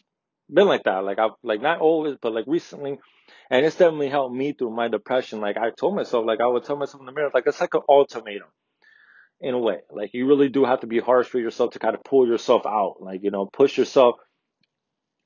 been 0.52 0.66
like 0.66 0.84
that 0.84 1.04
like 1.04 1.18
I've 1.18 1.32
like 1.42 1.62
not 1.62 1.80
always 1.80 2.16
but 2.20 2.32
like 2.32 2.46
recently 2.46 2.98
and 3.50 3.66
it's 3.66 3.76
definitely 3.76 4.08
helped 4.08 4.34
me 4.34 4.52
through 4.52 4.74
my 4.74 4.88
depression 4.88 5.40
like 5.40 5.56
I 5.56 5.70
told 5.70 5.94
myself 5.94 6.26
like 6.26 6.40
I 6.40 6.46
would 6.46 6.64
tell 6.64 6.76
myself 6.76 7.00
in 7.00 7.06
the 7.06 7.12
mirror 7.12 7.30
like 7.32 7.44
it's 7.46 7.60
like 7.60 7.74
an 7.74 7.82
ultimatum 7.88 8.48
in 9.40 9.54
a 9.54 9.58
way. 9.58 9.78
Like 9.90 10.10
you 10.12 10.26
really 10.26 10.48
do 10.48 10.64
have 10.64 10.80
to 10.80 10.86
be 10.86 11.00
harsh 11.00 11.32
with 11.32 11.42
yourself 11.42 11.72
to 11.72 11.78
kind 11.78 11.94
of 11.94 12.04
pull 12.04 12.26
yourself 12.26 12.66
out. 12.66 12.96
Like, 13.00 13.20
you 13.22 13.30
know, 13.30 13.46
push 13.46 13.78
yourself 13.78 14.16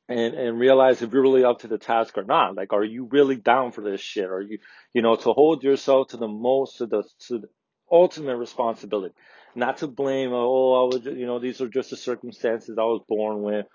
and 0.08 0.34
and 0.34 0.58
realize 0.58 1.02
if 1.02 1.12
you're 1.12 1.22
really 1.22 1.44
up 1.44 1.60
to 1.60 1.68
the 1.68 1.78
task 1.78 2.16
or 2.16 2.24
not. 2.24 2.54
Like, 2.54 2.72
are 2.72 2.84
you 2.84 3.08
really 3.10 3.36
down 3.36 3.72
for 3.72 3.80
this 3.82 4.00
shit? 4.00 4.26
Are 4.26 4.42
you, 4.42 4.58
you 4.92 5.02
know, 5.02 5.16
to 5.16 5.32
hold 5.32 5.64
yourself 5.64 6.08
to 6.08 6.16
the 6.16 6.28
most, 6.28 6.78
to 6.78 6.86
the 6.86 7.02
to 7.28 7.38
the 7.40 7.48
ultimate 7.90 8.36
responsibility, 8.36 9.14
not 9.54 9.78
to 9.78 9.86
blame. 9.86 10.30
Oh, 10.32 10.84
I 10.84 10.94
was, 10.94 11.04
you 11.04 11.26
know, 11.26 11.38
these 11.38 11.60
are 11.60 11.68
just 11.68 11.90
the 11.90 11.96
circumstances 11.96 12.76
I 12.78 12.82
was 12.82 13.02
born 13.08 13.42
with 13.42 13.66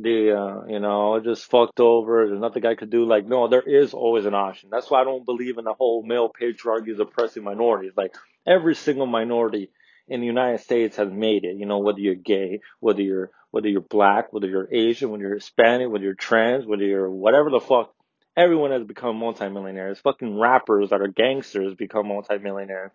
the 0.00 0.36
uh, 0.36 0.66
you 0.66 0.80
know 0.80 1.20
just 1.20 1.50
fucked 1.50 1.80
over. 1.80 2.26
There's 2.26 2.40
nothing 2.40 2.66
I 2.66 2.74
could 2.74 2.90
do. 2.90 3.04
Like 3.04 3.26
no, 3.26 3.48
there 3.48 3.62
is 3.62 3.94
always 3.94 4.26
an 4.26 4.34
option. 4.34 4.68
That's 4.70 4.90
why 4.90 5.00
I 5.00 5.04
don't 5.04 5.24
believe 5.24 5.58
in 5.58 5.64
the 5.64 5.74
whole 5.74 6.02
male 6.02 6.30
patriarchy 6.30 6.90
is 6.90 7.00
oppressing 7.00 7.44
minorities. 7.44 7.92
Like 7.96 8.14
every 8.46 8.74
single 8.74 9.06
minority 9.06 9.70
in 10.08 10.20
the 10.20 10.26
United 10.26 10.60
States 10.60 10.96
has 10.96 11.10
made 11.10 11.44
it. 11.44 11.56
You 11.56 11.66
know 11.66 11.78
whether 11.78 12.00
you're 12.00 12.14
gay, 12.14 12.60
whether 12.80 13.02
you're 13.02 13.30
whether 13.50 13.68
you're 13.68 13.80
black, 13.80 14.32
whether 14.32 14.48
you're 14.48 14.68
Asian, 14.70 15.10
whether 15.10 15.22
you're 15.22 15.34
Hispanic, 15.34 15.90
whether 15.90 16.04
you're 16.04 16.14
trans, 16.14 16.66
whether 16.66 16.84
you're 16.84 17.10
whatever 17.10 17.50
the 17.50 17.60
fuck. 17.60 17.92
Everyone 18.36 18.70
has 18.70 18.84
become 18.84 19.16
multimillionaires. 19.16 19.98
Fucking 20.00 20.38
rappers 20.38 20.90
that 20.90 21.00
are 21.00 21.08
gangsters 21.08 21.74
become 21.74 22.08
multimillionaires 22.08 22.92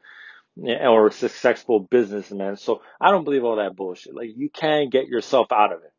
or 0.56 1.12
successful 1.12 1.80
businessmen. 1.80 2.58
So 2.58 2.82
I 3.00 3.12
don't 3.12 3.24
believe 3.24 3.44
all 3.44 3.56
that 3.56 3.76
bullshit. 3.76 4.14
Like 4.14 4.30
you 4.36 4.50
can 4.50 4.90
get 4.90 5.08
yourself 5.08 5.52
out 5.52 5.74
of 5.74 5.80
it. 5.84 5.92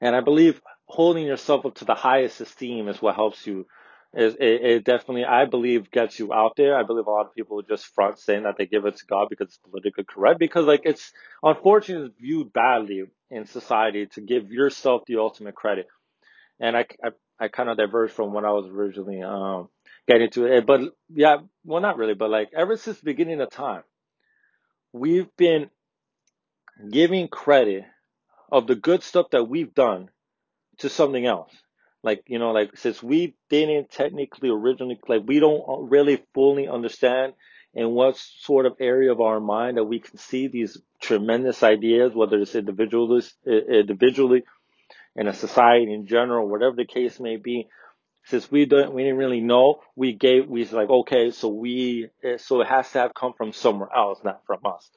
And 0.00 0.14
I 0.16 0.20
believe 0.20 0.60
holding 0.86 1.26
yourself 1.26 1.66
up 1.66 1.76
to 1.76 1.84
the 1.84 1.94
highest 1.94 2.40
esteem 2.40 2.88
is 2.88 3.02
what 3.02 3.16
helps 3.16 3.46
you. 3.46 3.66
Is 4.14 4.34
it, 4.36 4.62
it 4.64 4.84
definitely 4.84 5.24
I 5.26 5.44
believe 5.44 5.90
gets 5.90 6.18
you 6.18 6.32
out 6.32 6.54
there. 6.56 6.76
I 6.78 6.82
believe 6.82 7.06
a 7.06 7.10
lot 7.10 7.26
of 7.26 7.34
people 7.34 7.60
just 7.62 7.86
front 7.94 8.18
saying 8.18 8.44
that 8.44 8.56
they 8.56 8.66
give 8.66 8.86
it 8.86 8.96
to 8.96 9.06
God 9.06 9.28
because 9.28 9.48
it's 9.48 9.58
politically 9.58 10.04
correct. 10.04 10.38
Because 10.38 10.66
like 10.66 10.82
it's 10.84 11.12
unfortunately 11.42 12.12
viewed 12.18 12.52
badly 12.52 13.04
in 13.30 13.44
society 13.44 14.06
to 14.06 14.22
give 14.22 14.50
yourself 14.50 15.02
the 15.06 15.18
ultimate 15.18 15.54
credit. 15.54 15.88
And 16.60 16.76
I 16.76 16.86
I, 17.04 17.10
I 17.40 17.48
kind 17.48 17.68
of 17.68 17.76
diverged 17.78 18.14
from 18.14 18.32
what 18.32 18.44
I 18.46 18.52
was 18.52 18.66
originally 18.66 19.22
um 19.22 19.68
getting 20.08 20.30
to 20.30 20.46
it. 20.46 20.66
But 20.66 20.82
yeah, 21.14 21.38
well 21.64 21.82
not 21.82 21.98
really, 21.98 22.14
but 22.14 22.30
like 22.30 22.50
ever 22.56 22.76
since 22.76 22.98
the 22.98 23.04
beginning 23.04 23.40
of 23.42 23.50
time, 23.50 23.82
we've 24.92 25.28
been 25.36 25.70
giving 26.90 27.28
credit 27.28 27.84
of 28.50 28.66
the 28.66 28.74
good 28.74 29.02
stuff 29.02 29.26
that 29.32 29.48
we've 29.48 29.74
done 29.74 30.08
to 30.78 30.88
something 30.88 31.26
else. 31.26 31.52
Like, 32.02 32.22
you 32.26 32.38
know, 32.38 32.52
like 32.52 32.76
since 32.76 33.02
we 33.02 33.34
didn't 33.50 33.90
technically 33.90 34.50
originally, 34.50 34.98
like 35.08 35.22
we 35.26 35.40
don't 35.40 35.90
really 35.90 36.22
fully 36.34 36.68
understand 36.68 37.34
in 37.74 37.90
what 37.90 38.16
sort 38.16 38.66
of 38.66 38.76
area 38.80 39.12
of 39.12 39.20
our 39.20 39.40
mind 39.40 39.76
that 39.76 39.84
we 39.84 40.00
can 40.00 40.16
see 40.16 40.48
these 40.48 40.78
tremendous 41.00 41.62
ideas, 41.62 42.14
whether 42.14 42.38
it's 42.40 42.54
individually, 42.54 43.22
individually 43.46 44.44
in 45.16 45.26
a 45.28 45.34
society 45.34 45.92
in 45.92 46.06
general, 46.06 46.48
whatever 46.48 46.76
the 46.76 46.86
case 46.86 47.20
may 47.20 47.36
be. 47.36 47.68
Since 48.26 48.50
we 48.50 48.66
don't, 48.66 48.92
we 48.94 49.02
didn't 49.04 49.18
really 49.18 49.40
know, 49.40 49.80
we 49.96 50.12
gave, 50.12 50.48
we 50.48 50.60
was 50.60 50.72
like, 50.72 50.90
okay, 50.90 51.30
so 51.30 51.48
we, 51.48 52.08
eh, 52.22 52.36
so 52.36 52.60
it 52.60 52.68
has 52.68 52.90
to 52.92 52.98
have 53.00 53.14
come 53.14 53.32
from 53.32 53.52
somewhere 53.52 53.88
else, 53.94 54.20
not 54.22 54.42
from 54.46 54.60
us. 54.66 54.90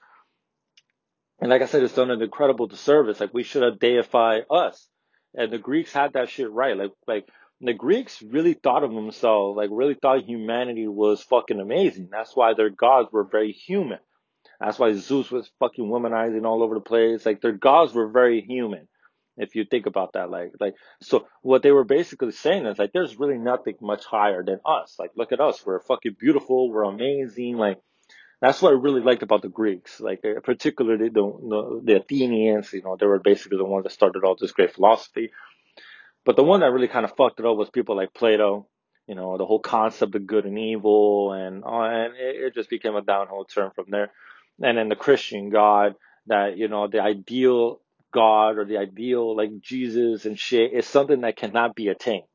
And 1.42 1.50
like 1.50 1.64
I 1.64 1.66
said, 1.66 1.84
it's 1.84 1.96
done 1.96 2.12
an 2.12 2.22
incredible 2.22 2.68
disservice. 2.68 3.20
Like 3.20 3.34
we 3.34 3.44
should 3.44 3.64
have 3.64 3.80
deified 3.80 4.44
us. 4.50 4.88
And 5.34 5.52
the 5.52 5.58
Greeks 5.58 5.92
had 5.92 6.14
that 6.14 6.30
shit 6.30 6.52
right. 6.52 6.78
Like 6.78 6.92
like 7.08 7.28
the 7.60 7.74
Greeks 7.74 8.22
really 8.22 8.54
thought 8.54 8.84
of 8.84 8.94
themselves, 8.94 9.58
like 9.58 9.70
really 9.72 9.96
thought 9.96 10.24
humanity 10.24 10.88
was 10.88 11.24
fucking 11.24 11.60
amazing. 11.60 12.10
That's 12.12 12.36
why 12.36 12.54
their 12.54 12.70
gods 12.70 13.10
were 13.12 13.24
very 13.24 13.52
human. 13.52 14.00
That's 14.60 14.78
why 14.78 14.94
Zeus 14.94 15.32
was 15.32 15.50
fucking 15.60 15.86
womanizing 15.86 16.46
all 16.46 16.62
over 16.64 16.76
the 16.76 16.82
place. 16.82 17.26
Like 17.26 17.42
their 17.42 17.52
gods 17.52 17.94
were 17.94 18.10
very 18.10 18.42
human. 18.42 18.88
If 19.38 19.56
you 19.56 19.66
think 19.66 19.86
about 19.86 20.14
that, 20.14 20.30
like, 20.30 20.52
like, 20.60 20.76
so 21.02 21.26
what 21.42 21.64
they 21.64 21.72
were 21.72 21.86
basically 21.86 22.32
saying 22.32 22.66
is 22.66 22.78
like, 22.78 22.92
there's 22.94 23.18
really 23.18 23.38
nothing 23.38 23.76
much 23.82 24.06
higher 24.06 24.44
than 24.44 24.60
us. 24.66 24.96
Like, 25.00 25.12
look 25.16 25.32
at 25.32 25.40
us. 25.40 25.66
We're 25.66 25.80
fucking 25.80 26.18
beautiful. 26.20 26.70
We're 26.70 26.84
amazing. 26.84 27.56
Like, 27.58 27.80
that's 28.42 28.62
what 28.62 28.74
I 28.74 28.76
really 28.76 29.02
liked 29.02 29.22
about 29.22 29.44
the 29.44 29.50
Greeks, 29.50 30.00
like 30.00 30.24
particularly 30.44 31.10
the, 31.10 31.22
the, 31.22 31.82
the 31.84 32.00
Athenians. 32.00 32.74
You 32.74 32.82
know, 32.82 32.98
they 33.00 33.06
were 33.06 33.20
basically 33.20 33.60
the 33.60 33.66
ones 33.66 33.84
that 33.84 33.92
started 33.92 34.24
all 34.24 34.36
this 34.36 34.52
great 34.52 34.74
philosophy. 34.74 35.32
But 36.26 36.36
the 36.36 36.44
one 36.44 36.62
that 36.62 36.72
really 36.72 36.88
kind 36.88 37.06
of 37.06 37.16
fucked 37.16 37.40
it 37.40 37.46
up 37.46 37.56
was 37.56 37.70
people 37.70 37.96
like 37.96 38.14
Plato. 38.14 38.68
You 39.08 39.16
know, 39.16 39.38
the 39.38 39.46
whole 39.46 39.60
concept 39.60 40.16
of 40.16 40.26
good 40.26 40.46
and 40.46 40.58
evil, 40.58 41.34
and 41.34 41.64
uh, 41.64 41.82
and 41.82 42.16
it, 42.16 42.36
it 42.46 42.54
just 42.54 42.70
became 42.70 42.96
a 42.96 43.02
downhill 43.02 43.46
turn 43.46 43.72
from 43.76 43.86
there. 43.90 44.12
And 44.62 44.78
then 44.78 44.90
the 44.90 44.96
Christian 44.96 45.50
God, 45.50 45.96
that 46.28 46.58
you 46.58 46.68
know, 46.68 46.88
the 46.88 47.02
ideal 47.02 47.82
God 48.14 48.58
or 48.58 48.66
the 48.66 48.78
ideal 48.78 49.36
like 49.36 49.60
Jesus 49.60 50.26
and 50.26 50.40
shit 50.40 50.74
is 50.74 50.86
something 50.86 51.22
that 51.22 51.36
cannot 51.36 51.76
be 51.76 51.90
attained 51.90 52.26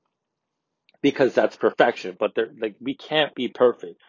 because 1.02 1.34
that's 1.34 1.56
perfection. 1.56 2.16
But 2.18 2.34
they're 2.34 2.50
like 2.60 2.76
we 2.80 2.94
can't 2.94 3.34
be 3.34 3.48
perfect 3.48 4.00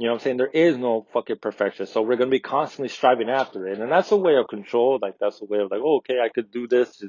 you 0.00 0.06
know 0.06 0.14
what 0.14 0.22
I'm 0.22 0.24
saying? 0.24 0.36
There 0.38 0.46
is 0.46 0.78
no 0.78 1.06
fucking 1.12 1.40
perfection. 1.42 1.84
So 1.84 2.00
we're 2.00 2.16
going 2.16 2.30
to 2.30 2.34
be 2.34 2.40
constantly 2.40 2.88
striving 2.88 3.28
after 3.28 3.68
it. 3.68 3.80
And 3.80 3.92
that's 3.92 4.10
a 4.10 4.16
way 4.16 4.34
of 4.36 4.48
control. 4.48 4.98
Like, 5.00 5.16
that's 5.20 5.42
a 5.42 5.44
way 5.44 5.58
of 5.58 5.70
like, 5.70 5.82
oh, 5.84 5.98
okay, 5.98 6.14
I 6.24 6.30
could 6.30 6.50
do 6.50 6.66
this 6.66 7.02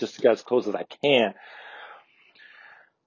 just 0.00 0.16
to 0.16 0.20
get 0.20 0.32
as 0.32 0.42
close 0.42 0.66
as 0.66 0.74
I 0.74 0.82
can. 1.04 1.34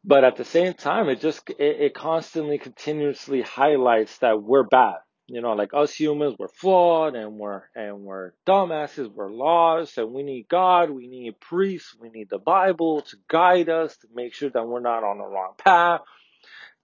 But 0.05 0.23
at 0.23 0.37
the 0.37 0.45
same 0.45 0.73
time, 0.73 1.09
it 1.09 1.19
just, 1.19 1.49
it, 1.49 1.81
it 1.81 1.93
constantly, 1.93 2.57
continuously 2.57 3.41
highlights 3.41 4.17
that 4.19 4.41
we're 4.41 4.63
bad. 4.63 4.99
You 5.27 5.41
know, 5.41 5.51
like 5.51 5.71
us 5.73 5.93
humans, 5.93 6.37
we're 6.39 6.47
flawed 6.47 7.15
and 7.15 7.33
we're, 7.33 7.63
and 7.75 8.05
we're 8.05 8.31
dumbasses, 8.47 9.11
we're 9.11 9.33
lost 9.33 9.97
and 9.97 10.13
we 10.13 10.23
need 10.23 10.47
God, 10.47 10.91
we 10.91 11.07
need 11.07 11.41
priests, 11.41 11.93
we 11.99 12.09
need 12.09 12.29
the 12.29 12.37
Bible 12.37 13.01
to 13.01 13.17
guide 13.27 13.67
us, 13.67 13.97
to 13.97 14.07
make 14.15 14.33
sure 14.33 14.49
that 14.51 14.65
we're 14.65 14.79
not 14.79 15.03
on 15.03 15.17
the 15.17 15.25
wrong 15.25 15.55
path 15.57 16.01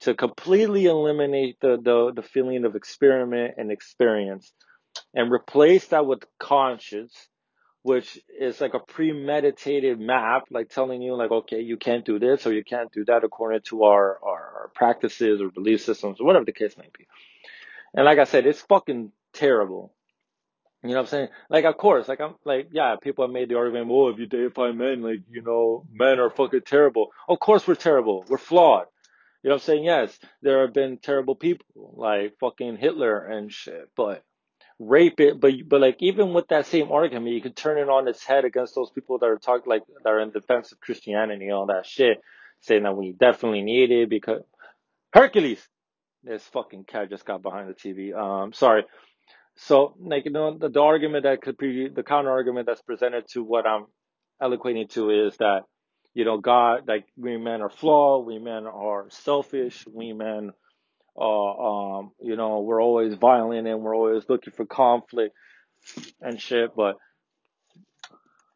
to 0.01 0.13
completely 0.15 0.86
eliminate 0.86 1.58
the, 1.62 1.77
the, 1.81 2.12
the 2.15 2.27
feeling 2.27 2.65
of 2.65 2.75
experiment 2.75 3.55
and 3.58 3.72
experience 3.72 4.51
and 5.13 5.31
replace 5.31 5.88
that 5.88 6.05
with 6.05 6.24
conscience, 6.39 7.13
which 7.84 8.20
is 8.39 8.60
like 8.60 8.74
a 8.74 8.79
premeditated 8.79 10.00
map, 10.00 10.43
like 10.51 10.70
telling 10.70 11.01
you 11.01 11.15
like, 11.15 11.31
okay, 11.31 11.62
you 11.62 11.77
can't 11.77 12.05
do 12.05 12.20
this 12.20 12.46
or 12.46 12.53
you 12.53 12.63
can't 12.63 12.91
do 12.91 13.05
that 13.05 13.24
according 13.24 13.62
to 13.62 13.84
our, 13.84 14.20
our 14.24 14.72
practices 14.75 15.41
or 15.41 15.50
belief 15.50 15.81
systems 15.81 16.20
or 16.20 16.25
whatever 16.25 16.46
the 16.46 16.51
case 16.51 16.75
may 16.77 16.89
be. 16.98 17.08
And 17.93 18.05
like 18.05 18.20
I 18.20 18.25
said, 18.25 18.46
it's 18.46 18.62
fucking 18.62 19.12
terrible. 19.34 19.93
You 20.84 20.89
know 20.89 20.96
what 20.96 21.01
I'm 21.01 21.08
saying? 21.08 21.27
Like, 21.50 21.65
of 21.65 21.77
course, 21.77 22.08
like 22.08 22.22
I'm 22.22 22.36
like, 22.43 22.70
yeah, 22.72 22.96
people 23.00 23.24
have 23.24 23.31
made 23.31 23.50
the 23.50 23.55
argument, 23.55 23.88
well, 23.88 24.10
if 24.10 24.17
you 24.17 24.25
deify 24.25 24.72
men, 24.72 25.03
like, 25.03 25.20
you 25.29 25.43
know, 25.43 25.86
men 25.93 26.20
are 26.20 26.31
fucking 26.31 26.62
terrible. 26.65 27.10
Of 27.29 27.39
course 27.39 27.67
we're 27.67 27.75
terrible. 27.75 28.25
We're 28.27 28.39
flawed. 28.39 28.86
You 29.43 29.50
know 29.50 29.55
what 29.55 29.63
I'm 29.63 29.65
saying? 29.65 29.83
Yes, 29.86 30.19
there 30.41 30.62
have 30.62 30.74
been 30.74 30.98
terrible 30.98 31.36
people 31.36 31.93
like 31.95 32.36
fucking 32.39 32.77
Hitler 32.77 33.19
and 33.25 33.51
shit, 33.51 33.89
but 33.95 34.24
rape 34.79 35.19
it, 35.19 35.39
but 35.39 35.53
but 35.67 35.81
like 35.81 35.98
even 36.01 36.33
with 36.33 36.48
that 36.50 36.67
same 36.67 36.91
argument, 36.91 37.36
you 37.36 37.41
could 37.41 37.55
turn 37.55 37.77
it 37.79 37.89
on 37.89 38.07
its 38.07 38.25
head 38.25 38.45
against 38.45 38.75
those 38.75 38.91
people 38.91 39.19
that 39.19 39.27
are 39.27 39.38
talking 39.39 39.69
like 39.69 39.83
that 40.03 40.10
are 40.10 40.19
in 40.19 40.31
defense 40.31 40.71
of 40.71 40.79
Christianity 40.81 41.45
and 41.45 41.53
all 41.53 41.67
that 41.67 41.86
shit, 41.88 42.21
saying 42.62 42.83
that 42.83 42.98
we 42.98 43.13
definitely 43.13 43.62
need 43.63 43.91
it 43.91 44.10
because 44.10 44.43
Hercules. 45.13 45.65
This 46.24 46.43
fucking 46.53 46.86
cat 46.86 47.10
just 47.10 47.25
got 47.25 47.41
behind 47.43 47.69
the 47.69 47.75
TV. 47.75 48.15
Um, 48.15 48.53
sorry. 48.53 48.83
So 49.57 49.95
like 50.00 50.25
you 50.25 50.31
know 50.31 50.57
the, 50.57 50.69
the 50.69 50.81
argument 50.81 51.24
that 51.24 51.41
could 51.41 51.57
be 51.57 51.89
the 51.89 52.03
counter 52.03 52.31
argument 52.31 52.67
that's 52.67 52.81
presented 52.81 53.27
to 53.33 53.43
what 53.43 53.67
I'm 53.67 53.86
eloquating 54.41 54.88
to 54.89 55.12
is 55.12 55.38
that 55.38 55.63
you 56.13 56.25
know, 56.25 56.38
God, 56.38 56.88
like 56.88 57.06
we 57.18 57.38
men 57.38 57.62
are 57.62 57.70
flawed, 57.70 58.25
we 58.25 58.39
men 58.39 58.68
are 58.68 59.06
selfish, 59.10 59.86
we 59.91 60.13
men, 60.13 60.51
uh, 61.18 61.51
um, 62.00 62.12
you 62.20 62.36
know, 62.36 62.60
we're 62.60 62.82
always 62.82 63.13
violent 63.15 63.68
and 63.68 63.82
we're 63.82 63.96
always 63.96 64.24
looking 64.27 64.53
for 64.53 64.65
conflict 64.65 65.36
and 66.22 66.39
shit. 66.39 66.75
But 66.75 66.98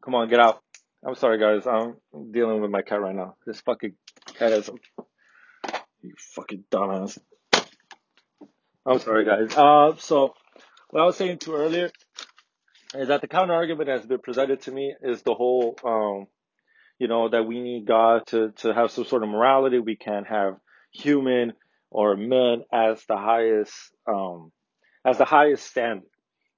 come 0.04 0.16
on, 0.16 0.30
get 0.30 0.40
out. 0.40 0.62
I'm 1.06 1.16
sorry, 1.16 1.40
guys. 1.40 1.68
I'm 1.68 1.98
dealing 2.32 2.62
with 2.62 2.72
my 2.72 2.82
cat 2.82 3.02
right 3.02 3.16
now. 3.16 3.36
This 3.46 3.62
fucking 3.62 3.94
cat 4.38 4.52
is, 4.52 4.70
you 6.02 6.14
fucking 6.36 6.66
dumbass. 6.72 7.18
I'm 8.86 9.00
sorry, 9.00 9.26
guys. 9.26 9.56
Uh, 9.56 9.96
so 9.98 10.34
what 10.90 11.02
I 11.02 11.06
was 11.06 11.16
saying 11.16 11.40
to 11.40 11.56
earlier 11.56 11.92
is 12.96 13.08
that 13.08 13.22
the 13.22 13.28
counter 13.28 13.54
argument 13.54 13.88
that's 13.88 14.06
been 14.06 14.20
presented 14.20 14.62
to 14.64 14.72
me 14.72 14.96
is 15.02 15.22
the 15.22 15.34
whole, 15.34 15.78
um, 15.84 16.28
you 17.00 17.08
know, 17.08 17.30
that 17.30 17.46
we 17.46 17.62
need 17.62 17.86
God 17.88 18.28
to, 18.28 18.52
to 18.58 18.74
have 18.74 18.92
some 18.92 19.06
sort 19.06 19.24
of 19.24 19.30
morality. 19.30 19.80
We 19.80 19.96
can't 19.98 20.28
have 20.28 20.56
human 20.92 21.54
or 21.92 22.18
men 22.18 22.64
as 22.74 23.04
the 23.08 23.18
highest, 23.18 23.74
um, 24.08 24.52
as 25.06 25.18
the 25.18 25.25
highest 25.25 25.68
standard 25.68 26.04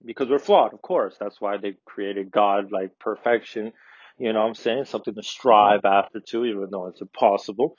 because 0.06 0.30
we're 0.30 0.40
flawed, 0.40 0.74
of 0.74 0.82
course. 0.82 1.16
That's 1.20 1.42
why 1.42 1.58
they 1.58 1.76
created 1.86 2.32
God 2.32 2.72
like 2.72 3.00
perfection. 3.00 3.74
You 4.20 4.34
know 4.34 4.42
what 4.42 4.48
I'm 4.50 4.56
saying? 4.56 4.86
Something 4.86 5.16
to 5.16 5.24
strive 5.24 5.86
after 5.86 6.20
too, 6.20 6.46
even 6.46 6.68
though 6.72 6.88
it's 6.88 7.02
impossible. 7.02 7.76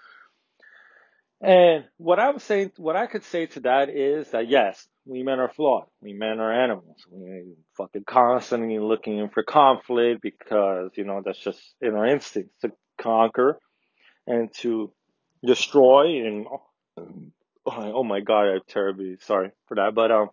And 1.40 1.84
what 1.98 2.18
I'm 2.18 2.40
saying, 2.40 2.72
what 2.78 2.96
I 2.96 3.06
could 3.06 3.24
say 3.24 3.46
to 3.46 3.60
that 3.60 3.90
is 3.90 4.30
that 4.32 4.48
yes, 4.48 4.86
we 5.06 5.22
men 5.22 5.38
are 5.38 5.48
flawed. 5.48 5.86
We 6.00 6.12
men 6.12 6.40
are 6.40 6.52
animals. 6.52 6.96
We 7.10 7.54
fucking 7.76 8.04
constantly 8.06 8.78
looking 8.80 9.28
for 9.32 9.44
conflict 9.44 10.20
because, 10.20 10.90
you 10.94 11.04
know, 11.04 11.22
that's 11.24 11.38
just 11.38 11.60
in 11.80 11.94
our 11.94 12.06
instincts 12.06 12.54
to 12.62 12.72
conquer 13.00 13.58
and 14.26 14.52
to 14.58 14.92
destroy 15.44 16.26
and 16.26 16.46
oh 17.66 18.02
my 18.02 18.20
god, 18.20 18.48
I'm 18.48 18.60
terribly 18.68 19.16
sorry 19.20 19.52
for 19.68 19.76
that. 19.76 19.94
But 19.94 20.10
um 20.10 20.30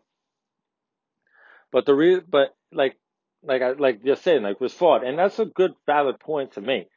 but 1.72 1.86
the 1.86 1.94
real 1.94 2.22
but 2.28 2.56
like 2.72 2.98
like 3.44 3.62
I 3.62 3.74
like 3.74 4.04
just 4.04 4.24
saying, 4.24 4.42
like 4.42 4.60
was 4.60 4.74
flawed. 4.74 5.04
And 5.04 5.20
that's 5.20 5.38
a 5.38 5.46
good 5.46 5.74
valid 5.86 6.20
point 6.20 6.54
to 6.54 6.62
make. 6.62 6.88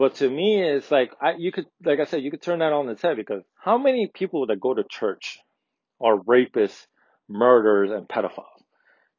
But 0.00 0.14
to 0.14 0.30
me, 0.30 0.62
it's 0.62 0.90
like 0.90 1.12
I 1.20 1.34
you 1.36 1.52
could 1.52 1.66
like 1.84 2.00
I 2.00 2.06
said, 2.06 2.22
you 2.22 2.30
could 2.30 2.40
turn 2.40 2.60
that 2.60 2.72
on 2.72 2.88
its 2.88 3.02
head 3.02 3.18
because 3.18 3.42
how 3.62 3.76
many 3.76 4.10
people 4.12 4.46
that 4.46 4.58
go 4.58 4.72
to 4.72 4.82
church 4.82 5.38
are 6.00 6.16
rapists, 6.16 6.86
murderers, 7.28 7.90
and 7.90 8.08
pedophiles 8.08 8.46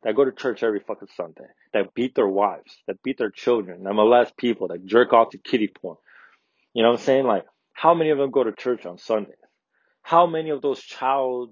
that 0.02 0.16
go 0.16 0.26
to 0.26 0.32
church 0.32 0.64
every 0.64 0.80
fucking 0.80 1.10
Sunday, 1.16 1.46
that 1.76 1.94
beat 1.94 2.16
their 2.16 2.28
wives, 2.28 2.76
that 2.88 3.04
beat 3.04 3.20
their 3.20 3.30
children, 3.30 3.84
that 3.84 3.94
molest 3.94 4.36
people, 4.38 4.70
that 4.70 4.84
jerk 4.84 5.14
off 5.14 5.30
to 5.30 5.38
kiddie 5.38 5.68
porn. 5.68 5.98
You 6.74 6.82
know 6.82 6.90
what 6.90 7.00
I'm 7.00 7.06
saying? 7.06 7.26
Like, 7.28 7.46
how 7.74 7.94
many 7.94 8.10
of 8.10 8.18
them 8.18 8.32
go 8.32 8.44
to 8.44 8.52
church 8.52 8.88
on 8.88 8.98
Sunday? 8.98 9.38
How 10.02 10.26
many 10.26 10.50
of 10.50 10.64
those 10.64 10.82
child 10.82 11.52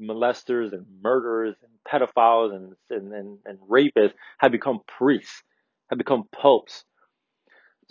molesters 0.00 0.72
and 0.72 0.86
murderers 1.02 1.54
and 1.62 1.72
pedophiles 1.86 2.54
and, 2.56 2.72
and, 2.88 3.12
and, 3.12 3.38
and 3.44 3.58
rapists 3.70 4.14
have 4.38 4.52
become 4.52 4.78
priests, 4.86 5.42
have 5.90 5.98
become 5.98 6.24
popes, 6.32 6.84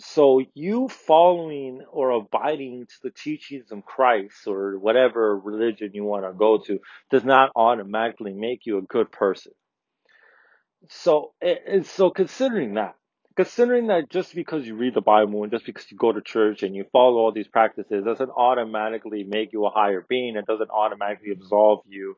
so 0.00 0.42
you 0.54 0.88
following 0.88 1.82
or 1.90 2.10
abiding 2.10 2.86
to 2.86 2.94
the 3.02 3.10
teachings 3.10 3.70
of 3.70 3.84
Christ 3.84 4.46
or 4.46 4.78
whatever 4.78 5.38
religion 5.38 5.90
you 5.92 6.04
want 6.04 6.24
to 6.24 6.32
go 6.32 6.58
to 6.66 6.80
does 7.10 7.24
not 7.24 7.50
automatically 7.54 8.32
make 8.32 8.66
you 8.66 8.78
a 8.78 8.82
good 8.82 9.12
person. 9.12 9.52
So, 10.88 11.32
and 11.42 11.86
so 11.86 12.10
considering 12.10 12.74
that, 12.74 12.96
considering 13.36 13.88
that 13.88 14.10
just 14.10 14.34
because 14.34 14.66
you 14.66 14.74
read 14.74 14.94
the 14.94 15.02
Bible 15.02 15.42
and 15.42 15.52
just 15.52 15.66
because 15.66 15.90
you 15.90 15.96
go 15.96 16.12
to 16.12 16.22
church 16.22 16.62
and 16.62 16.74
you 16.74 16.84
follow 16.92 17.18
all 17.18 17.32
these 17.32 17.48
practices 17.48 18.04
doesn't 18.04 18.30
automatically 18.30 19.24
make 19.24 19.52
you 19.52 19.66
a 19.66 19.70
higher 19.70 20.04
being. 20.08 20.36
It 20.36 20.46
doesn't 20.46 20.70
automatically 20.70 21.32
absolve 21.32 21.80
you. 21.86 22.16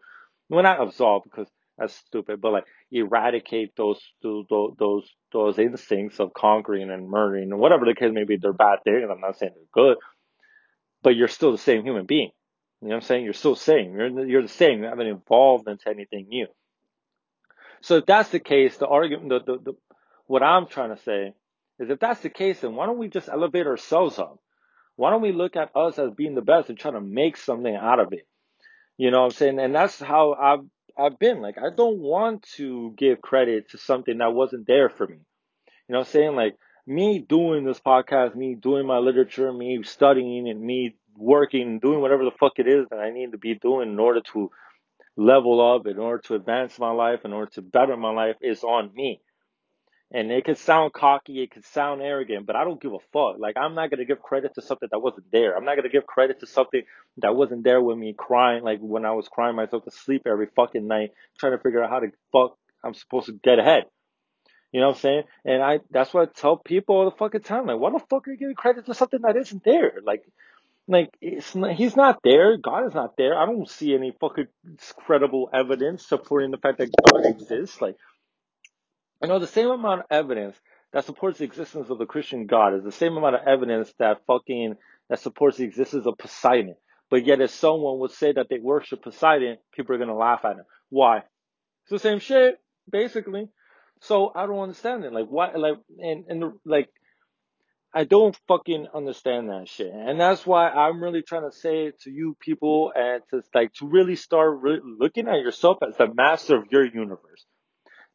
Well, 0.49 0.63
not 0.63 0.81
absolve 0.81 1.25
because 1.25 1.49
that's 1.79 1.95
stupid, 1.95 2.41
but 2.41 2.53
like 2.53 2.65
eradicate 2.91 3.75
those 3.77 4.01
those 4.23 5.05
those 5.33 5.59
instincts 5.59 6.21
of 6.21 6.35
conquering 6.35 6.91
and 6.91 7.09
murdering 7.09 7.51
and 7.51 7.59
whatever 7.59 7.87
the 7.87 7.95
case 7.95 8.13
may 8.13 8.25
be. 8.25 8.37
They're 8.37 8.53
bad 8.53 8.81
things. 8.85 9.09
I'm 9.11 9.21
not 9.21 9.39
saying 9.39 9.53
they're 9.55 9.85
good, 9.85 9.97
but 11.03 11.17
you're 11.17 11.29
still 11.29 11.53
the 11.53 11.59
same 11.59 11.85
human 11.85 12.07
being. 12.07 12.31
You 12.81 12.89
know 12.89 12.97
what 12.97 13.03
I'm 13.05 13.07
saying? 13.07 13.25
You're 13.25 13.33
still 13.33 13.55
the 13.55 13.61
same. 13.61 13.95
You're 13.95 14.27
you're 14.27 14.43
the 14.43 14.49
same. 14.49 14.83
You 14.83 14.89
haven't 14.89 15.07
evolved 15.07 15.69
into 15.69 15.89
anything 15.89 16.29
new. 16.29 16.47
So 17.83 17.97
if 17.97 18.07
that's 18.07 18.29
the 18.31 18.41
case, 18.41 18.77
the 18.77 18.87
argument, 18.87 19.29
the, 19.29 19.41
the, 19.41 19.59
the, 19.59 19.73
what 20.27 20.43
I'm 20.43 20.67
trying 20.67 20.95
to 20.95 21.03
say 21.03 21.35
is 21.79 21.91
if 21.91 21.99
that's 21.99 22.21
the 22.21 22.31
case, 22.31 22.61
then 22.61 22.75
why 22.75 22.87
don't 22.87 22.99
we 22.99 23.09
just 23.09 23.29
elevate 23.29 23.67
ourselves 23.67 24.19
up? 24.19 24.39
Why 24.97 25.11
don't 25.11 25.23
we 25.23 25.33
look 25.33 25.57
at 25.57 25.75
us 25.75 25.99
as 25.99 26.13
being 26.13 26.35
the 26.35 26.43
best 26.43 26.69
and 26.69 26.79
try 26.79 26.93
to 26.93 27.01
make 27.01 27.37
something 27.37 27.75
out 27.75 27.99
of 27.99 28.13
it? 28.13 28.27
You 28.99 29.11
know 29.11 29.21
what 29.21 29.27
I'm 29.27 29.31
saying? 29.33 29.59
And 29.59 29.75
that's 29.75 29.99
how 29.99 30.35
I've, 30.35 30.61
I've 30.99 31.19
been. 31.19 31.41
Like, 31.41 31.59
I 31.59 31.75
don't 31.75 31.99
want 31.99 32.43
to 32.57 32.95
give 32.97 33.21
credit 33.21 33.71
to 33.71 33.79
something 33.79 34.19
that 34.19 34.33
wasn't 34.33 34.67
there 34.67 34.89
for 34.89 35.07
me. 35.07 35.17
You 35.89 35.93
know 35.95 35.99
what 36.01 36.07
I'm 36.09 36.13
saying? 36.13 36.37
Like, 36.37 36.57
me 36.87 37.19
doing 37.19 37.65
this 37.65 37.81
podcast, 37.81 38.35
me 38.35 38.55
doing 38.55 38.87
my 38.87 38.99
literature, 38.99 39.53
me 39.53 39.83
studying 39.83 40.49
and 40.49 40.61
me 40.61 40.97
working, 41.17 41.79
doing 41.79 42.01
whatever 42.01 42.25
the 42.25 42.33
fuck 42.39 42.55
it 42.57 42.67
is 42.67 42.87
that 42.91 42.99
I 42.99 43.11
need 43.11 43.33
to 43.33 43.39
be 43.39 43.55
doing 43.55 43.91
in 43.91 43.99
order 43.99 44.21
to 44.33 44.51
level 45.17 45.75
up, 45.75 45.87
in 45.87 45.99
order 45.99 46.23
to 46.27 46.35
advance 46.35 46.79
my 46.79 46.91
life, 46.91 47.21
in 47.25 47.33
order 47.33 47.51
to 47.53 47.63
better 47.63 47.97
my 47.97 48.11
life 48.13 48.37
is 48.41 48.65
on 48.65 48.91
me. 48.95 49.21
And 50.15 50.31
it 50.31 50.45
could 50.45 50.59
sound 50.59 50.93
cocky, 50.93 51.43
it 51.43 51.51
could 51.51 51.65
sound 51.65 52.03
arrogant, 52.03 52.47
but 52.47 52.55
I 52.55 52.65
don't 52.65 52.81
give 52.81 52.93
a 52.93 52.99
fuck. 53.13 53.39
Like 53.39 53.57
I'm 53.57 53.75
not 53.75 53.91
gonna 53.91 54.05
give 54.05 54.21
credit 54.21 54.55
to 54.57 54.63
something 54.63 54.89
that 54.93 54.99
wasn't 54.99 55.33
there. 55.33 55.57
I'm 55.57 55.65
not 55.65 55.77
gonna 55.77 55.89
give 55.89 56.07
credit 56.07 56.41
to 56.41 56.47
something 56.47 56.83
that 57.19 57.35
wasn't 57.35 57.65
there 57.65 57.81
with 57.81 57.97
me 57.97 58.15
crying, 58.17 58.63
like 58.63 58.81
when 58.81 59.07
I 59.07 59.13
was 59.13 59.29
crying 59.29 59.57
myself 59.57 59.85
to 59.85 59.91
sleep 59.91 60.23
every 60.27 60.49
fucking 60.55 60.87
night, 60.87 61.13
trying 61.39 61.53
to 61.53 61.63
figure 61.63 61.83
out 61.83 61.91
how 61.91 62.01
to 62.01 62.09
fuck 62.31 62.59
I'm 62.85 62.95
supposed 62.95 63.27
to 63.27 63.33
get 63.33 63.59
ahead. 63.59 63.85
You 64.71 64.81
know 64.81 64.89
what 64.89 64.97
I'm 64.97 65.01
saying? 65.01 65.23
And 65.45 65.63
I 65.63 65.81
that's 65.91 66.13
what 66.13 66.29
I 66.29 66.33
tell 66.33 66.57
people 66.59 66.97
all 66.97 67.05
the 67.07 67.17
fucking 67.17 67.43
time. 67.43 67.67
Like, 67.67 67.79
why 67.79 67.91
the 67.91 68.01
fuck 68.11 68.29
are 68.29 68.33
you 68.33 68.37
giving 68.37 68.55
credit 68.55 68.87
to 68.87 68.95
something 68.95 69.21
that 69.23 69.37
isn't 69.37 69.65
there? 69.65 70.01
Like 70.05 70.25
like 70.89 71.17
it's 71.21 71.55
not, 71.55 71.73
he's 71.73 71.97
not 71.97 72.19
there. 72.25 72.57
God 72.57 72.87
is 72.87 72.95
not 72.95 73.17
there. 73.17 73.39
I 73.39 73.47
don't 73.47 73.69
see 73.69 73.95
any 73.95 74.13
fucking 74.21 74.49
credible 74.97 75.49
evidence 75.53 76.07
supporting 76.07 76.51
the 76.51 76.59
fact 76.59 76.79
that 76.79 76.91
God 77.11 77.25
exists. 77.25 77.81
Like, 77.81 77.97
I 79.23 79.27
know 79.27 79.39
the 79.39 79.47
same 79.47 79.69
amount 79.69 80.01
of 80.01 80.07
evidence 80.11 80.57
that 80.93 81.05
supports 81.05 81.39
the 81.39 81.45
existence 81.45 81.91
of 81.91 81.99
the 81.99 82.07
Christian 82.07 82.47
God 82.47 82.75
is 82.75 82.85
the 82.85 82.93
same 82.93 83.17
amount 83.17 83.37
of 83.37 83.47
evidence 83.47 83.93
that 83.99 84.23
fucking 84.27 84.77
that 85.09 85.21
supports 85.21 85.59
the 85.59 85.65
existence 85.65 86.07
of 86.07 86.19
Poseidon. 86.19 86.75
But 87.11 87.27
yet, 87.27 87.41
if 87.41 87.51
someone 87.51 87.99
would 88.01 88.13
say 88.13 88.33
that 88.33 88.49
they 88.51 88.59
worship 88.59 89.03
Poseidon, 89.03 89.59
people 89.75 89.95
are 89.95 89.99
gonna 89.99 90.17
laugh 90.17 90.45
at 90.45 90.57
him. 90.57 90.65
Why? 90.91 91.19
It's 91.19 91.91
the 91.91 91.99
same 91.99 92.19
shit, 92.19 92.59
basically. 92.91 93.49
So 94.01 94.33
I 94.35 94.47
don't 94.47 94.59
understand 94.59 95.05
it. 95.05 95.13
Like, 95.13 95.27
why? 95.29 95.53
Like, 95.55 95.79
and 95.99 96.25
and 96.29 96.53
like 96.65 96.89
I 97.95 98.05
don't 98.05 98.39
fucking 98.49 98.89
understand 98.95 99.51
that 99.51 99.69
shit. 99.69 99.93
And 99.93 100.19
that's 100.19 100.47
why 100.47 100.69
I'm 100.71 101.03
really 101.03 101.23
trying 101.23 101.49
to 101.51 101.57
say 101.57 101.87
it 101.87 102.01
to 102.03 102.11
you 102.11 102.37
people 102.41 102.93
and 102.95 103.23
to 103.31 103.43
like 103.55 103.75
to 103.75 103.87
really 103.87 104.17
start 104.17 104.59
re- 104.63 104.81
looking 104.83 105.29
at 105.29 105.41
yourself 105.41 105.79
as 105.87 105.97
the 105.99 106.13
master 106.13 106.57
of 106.57 106.65
your 106.73 106.87
universe. 106.87 107.45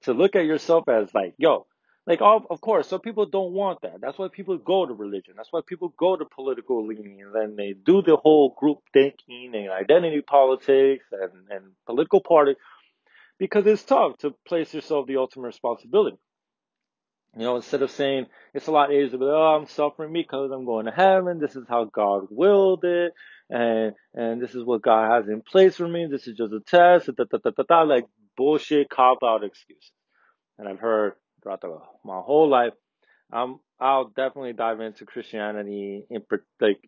To 0.03 0.13
look 0.13 0.35
at 0.35 0.45
yourself 0.45 0.87
as 0.89 1.13
like, 1.13 1.33
yo, 1.37 1.67
like 2.05 2.21
of, 2.21 2.47
of 2.49 2.61
course, 2.61 2.87
some 2.87 3.01
people 3.01 3.25
don't 3.25 3.53
want 3.53 3.81
that. 3.81 4.01
That's 4.01 4.17
why 4.17 4.29
people 4.29 4.57
go 4.57 4.85
to 4.85 4.93
religion. 4.93 5.33
That's 5.37 5.51
why 5.51 5.61
people 5.65 5.93
go 5.97 6.15
to 6.15 6.25
political 6.25 6.87
leaning 6.87 7.21
and 7.21 7.35
then 7.35 7.55
they 7.57 7.73
do 7.73 8.01
the 8.01 8.15
whole 8.17 8.55
group 8.57 8.79
thinking 8.93 9.53
and 9.55 9.69
identity 9.69 10.21
politics 10.21 11.05
and, 11.11 11.31
and 11.49 11.65
political 11.85 12.21
party 12.21 12.55
because 13.39 13.67
it's 13.67 13.83
tough 13.83 14.17
to 14.19 14.35
place 14.47 14.73
yourself 14.73 15.07
the 15.07 15.17
ultimate 15.17 15.47
responsibility. 15.47 16.17
You 17.37 17.43
know, 17.43 17.55
instead 17.57 17.83
of 17.83 17.91
saying 17.91 18.25
it's 18.55 18.65
a 18.65 18.71
lot 18.71 18.91
easier 18.91 19.19
be, 19.19 19.25
oh, 19.25 19.59
I'm 19.59 19.67
suffering 19.67 20.11
because 20.11 20.49
I'm 20.51 20.65
going 20.65 20.85
to 20.85 20.91
heaven. 20.91 21.39
This 21.39 21.55
is 21.55 21.65
how 21.69 21.85
God 21.85 22.27
willed 22.31 22.83
it, 22.83 23.13
and 23.49 23.93
and 24.15 24.41
this 24.41 24.55
is 24.55 24.63
what 24.63 24.81
God 24.81 25.11
has 25.11 25.29
in 25.29 25.41
place 25.41 25.75
for 25.75 25.87
me. 25.87 26.07
This 26.09 26.27
is 26.27 26.35
just 26.35 26.51
a 26.51 26.59
test. 26.61 27.05
Da, 27.15 27.25
da, 27.29 27.37
da, 27.37 27.51
da, 27.55 27.63
da, 27.67 27.81
like 27.83 28.05
bullshit 28.35 28.89
cop 28.89 29.19
out 29.23 29.43
excuses. 29.43 29.91
And 30.57 30.67
I've 30.67 30.79
heard 30.79 31.13
throughout 31.43 31.61
the, 31.61 31.77
my 32.03 32.19
whole 32.19 32.49
life. 32.49 32.73
Um, 33.31 33.59
I'll 33.79 34.07
definitely 34.07 34.53
dive 34.53 34.79
into 34.79 35.05
Christianity 35.05 36.05
in 36.09 36.23
like 36.59 36.79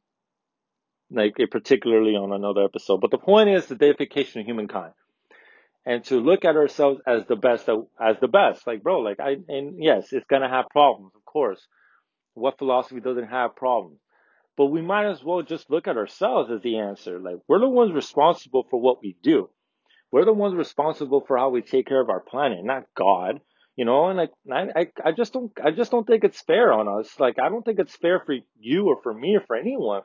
like 1.12 1.36
particularly 1.52 2.16
on 2.16 2.32
another 2.32 2.64
episode. 2.64 3.02
But 3.02 3.12
the 3.12 3.20
point 3.20 3.50
is 3.50 3.68
the 3.68 3.76
deification 3.76 4.42
of 4.42 4.48
humankind 4.48 4.94
and 5.86 6.04
to 6.06 6.20
look 6.20 6.46
at 6.46 6.56
ourselves 6.56 7.02
as 7.08 7.26
the 7.28 7.36
best 7.36 7.70
as 8.00 8.18
the 8.20 8.28
best. 8.28 8.66
Like 8.68 8.84
bro 8.84 9.00
like 9.00 9.20
i 9.20 9.38
and 9.48 9.82
yes 9.82 10.12
it's 10.12 10.26
gonna 10.30 10.50
have 10.50 10.66
problems 10.72 11.14
of 11.16 11.26
course. 11.26 11.66
What 12.34 12.58
philosophy 12.58 13.02
doesn't 13.02 13.28
have 13.28 13.56
problems? 13.56 14.00
But 14.58 14.68
we 14.68 14.82
might 14.82 15.10
as 15.10 15.24
well 15.24 15.42
just 15.42 15.70
look 15.70 15.88
at 15.88 15.98
ourselves 15.98 16.52
as 16.52 16.62
the 16.62 16.80
answer. 16.80 17.20
Like 17.20 17.38
we're 17.48 17.60
the 17.60 17.70
ones 17.70 17.94
responsible 17.94 18.66
for 18.70 18.80
what 18.80 19.02
we 19.02 19.16
do. 19.24 19.50
We're 20.12 20.26
the 20.26 20.34
ones 20.34 20.56
responsible 20.56 21.24
for 21.28 21.38
how 21.38 21.50
we 21.50 21.62
take 21.62 21.88
care 21.88 22.02
of 22.02 22.10
our 22.10 22.22
planet 22.22 22.64
not 22.64 22.84
god 22.96 23.42
you 23.76 23.86
know? 23.86 24.10
And 24.10 24.18
like 24.18 24.32
I, 24.52 24.82
I 24.82 24.88
i 25.06 25.12
just 25.14 25.32
don't 25.32 25.52
i 25.64 25.72
just 25.72 25.92
don't 25.92 26.06
think 26.06 26.24
it's 26.24 26.42
fair 26.42 26.74
on 26.74 26.88
us. 27.00 27.20
Like 27.20 27.36
i 27.42 27.50
don't 27.50 27.64
think 27.64 27.80
it's 27.80 27.96
fair 27.96 28.22
for 28.26 28.36
you 28.60 28.88
or 28.88 29.02
for 29.02 29.14
me 29.14 29.38
or 29.38 29.42
for 29.48 29.56
anyone 29.56 30.02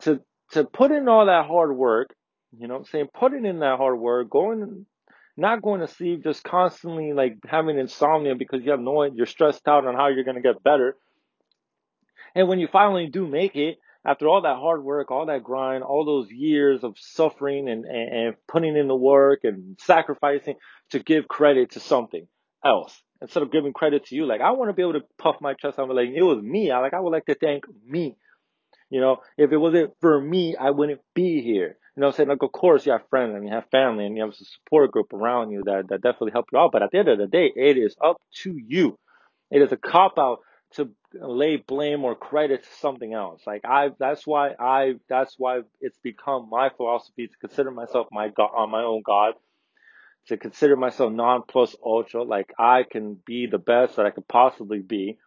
to 0.00 0.20
to 0.52 0.64
put 0.64 0.90
in 0.90 1.08
all 1.08 1.26
that 1.26 1.46
hard 1.46 1.76
work 1.76 2.14
you 2.58 2.68
know 2.68 2.74
what 2.74 2.80
I'm 2.80 2.86
saying? 2.86 3.08
Putting 3.14 3.44
in 3.44 3.60
that 3.60 3.78
hard 3.78 3.98
work 3.98 4.30
going 4.30 4.86
not 5.36 5.62
going 5.62 5.80
to 5.80 5.88
sleep, 5.88 6.22
just 6.22 6.44
constantly 6.44 7.12
like 7.12 7.38
having 7.46 7.78
insomnia 7.78 8.34
because 8.34 8.62
you 8.64 8.70
have 8.70 8.80
no, 8.80 9.02
you're 9.02 9.26
stressed 9.26 9.66
out 9.66 9.86
on 9.86 9.94
how 9.94 10.08
you're 10.08 10.24
going 10.24 10.36
to 10.36 10.42
get 10.42 10.62
better. 10.62 10.96
And 12.34 12.48
when 12.48 12.58
you 12.58 12.68
finally 12.70 13.06
do 13.06 13.26
make 13.26 13.56
it, 13.56 13.78
after 14.06 14.28
all 14.28 14.42
that 14.42 14.56
hard 14.56 14.84
work, 14.84 15.10
all 15.10 15.26
that 15.26 15.42
grind, 15.42 15.82
all 15.82 16.04
those 16.04 16.30
years 16.30 16.84
of 16.84 16.94
suffering 16.98 17.68
and, 17.68 17.84
and, 17.84 18.14
and 18.14 18.34
putting 18.46 18.76
in 18.76 18.86
the 18.86 18.94
work 18.94 19.40
and 19.44 19.76
sacrificing 19.80 20.56
to 20.90 20.98
give 20.98 21.26
credit 21.26 21.70
to 21.72 21.80
something 21.80 22.26
else 22.64 23.00
instead 23.22 23.42
of 23.42 23.50
giving 23.50 23.72
credit 23.72 24.06
to 24.06 24.14
you. 24.14 24.26
Like 24.26 24.42
I 24.42 24.50
want 24.50 24.68
to 24.68 24.74
be 24.74 24.82
able 24.82 24.94
to 24.94 25.06
puff 25.18 25.36
my 25.40 25.54
chest 25.54 25.78
out 25.78 25.88
and 25.88 25.90
be 25.90 25.94
like, 25.94 26.14
it 26.14 26.22
was 26.22 26.42
me. 26.42 26.70
I 26.70 26.80
like 26.80 26.92
I 26.92 27.00
would 27.00 27.12
like 27.12 27.26
to 27.26 27.34
thank 27.34 27.64
me 27.86 28.16
you 28.94 29.00
know, 29.00 29.16
if 29.36 29.50
it 29.50 29.56
wasn't 29.56 29.92
for 30.00 30.20
me, 30.20 30.54
I 30.54 30.70
wouldn't 30.70 31.00
be 31.16 31.42
here. 31.42 31.76
You 31.96 32.00
know 32.00 32.06
I'm 32.06 32.12
saying? 32.12 32.28
Like, 32.28 32.44
of 32.44 32.52
course, 32.52 32.86
you 32.86 32.92
have 32.92 33.08
friends 33.10 33.34
and 33.34 33.44
you 33.44 33.52
have 33.52 33.68
family 33.72 34.06
and 34.06 34.16
you 34.16 34.22
have 34.22 34.30
a 34.30 34.36
support 34.36 34.92
group 34.92 35.12
around 35.12 35.50
you 35.50 35.64
that, 35.64 35.88
that 35.88 36.00
definitely 36.00 36.30
help 36.30 36.46
you 36.52 36.60
out. 36.60 36.70
But 36.70 36.84
at 36.84 36.92
the 36.92 36.98
end 36.98 37.08
of 37.08 37.18
the 37.18 37.26
day, 37.26 37.50
it 37.56 37.76
is 37.76 37.96
up 38.00 38.18
to 38.42 38.54
you. 38.56 38.96
It 39.50 39.62
is 39.62 39.72
a 39.72 39.76
cop 39.76 40.16
out 40.16 40.38
to 40.74 40.90
lay 41.12 41.56
blame 41.56 42.04
or 42.04 42.14
credit 42.14 42.62
to 42.62 42.68
something 42.78 43.12
else. 43.12 43.42
Like 43.44 43.62
I, 43.64 43.88
that's 43.98 44.28
why 44.28 44.50
I, 44.60 44.92
that's 45.08 45.34
why 45.38 45.62
it's 45.80 45.98
become 46.04 46.48
my 46.48 46.68
philosophy 46.76 47.26
to 47.26 47.36
consider 47.40 47.72
myself 47.72 48.06
my 48.12 48.28
God, 48.28 48.50
on 48.56 48.68
uh, 48.68 48.70
my 48.70 48.84
own 48.84 49.02
God, 49.04 49.34
to 50.28 50.36
consider 50.36 50.76
myself 50.76 51.12
non 51.12 51.42
plus 51.48 51.74
ultra. 51.84 52.22
Like 52.22 52.52
I 52.60 52.84
can 52.88 53.18
be 53.26 53.48
the 53.50 53.58
best 53.58 53.96
that 53.96 54.06
I 54.06 54.10
could 54.10 54.28
possibly 54.28 54.78
be, 54.78 55.18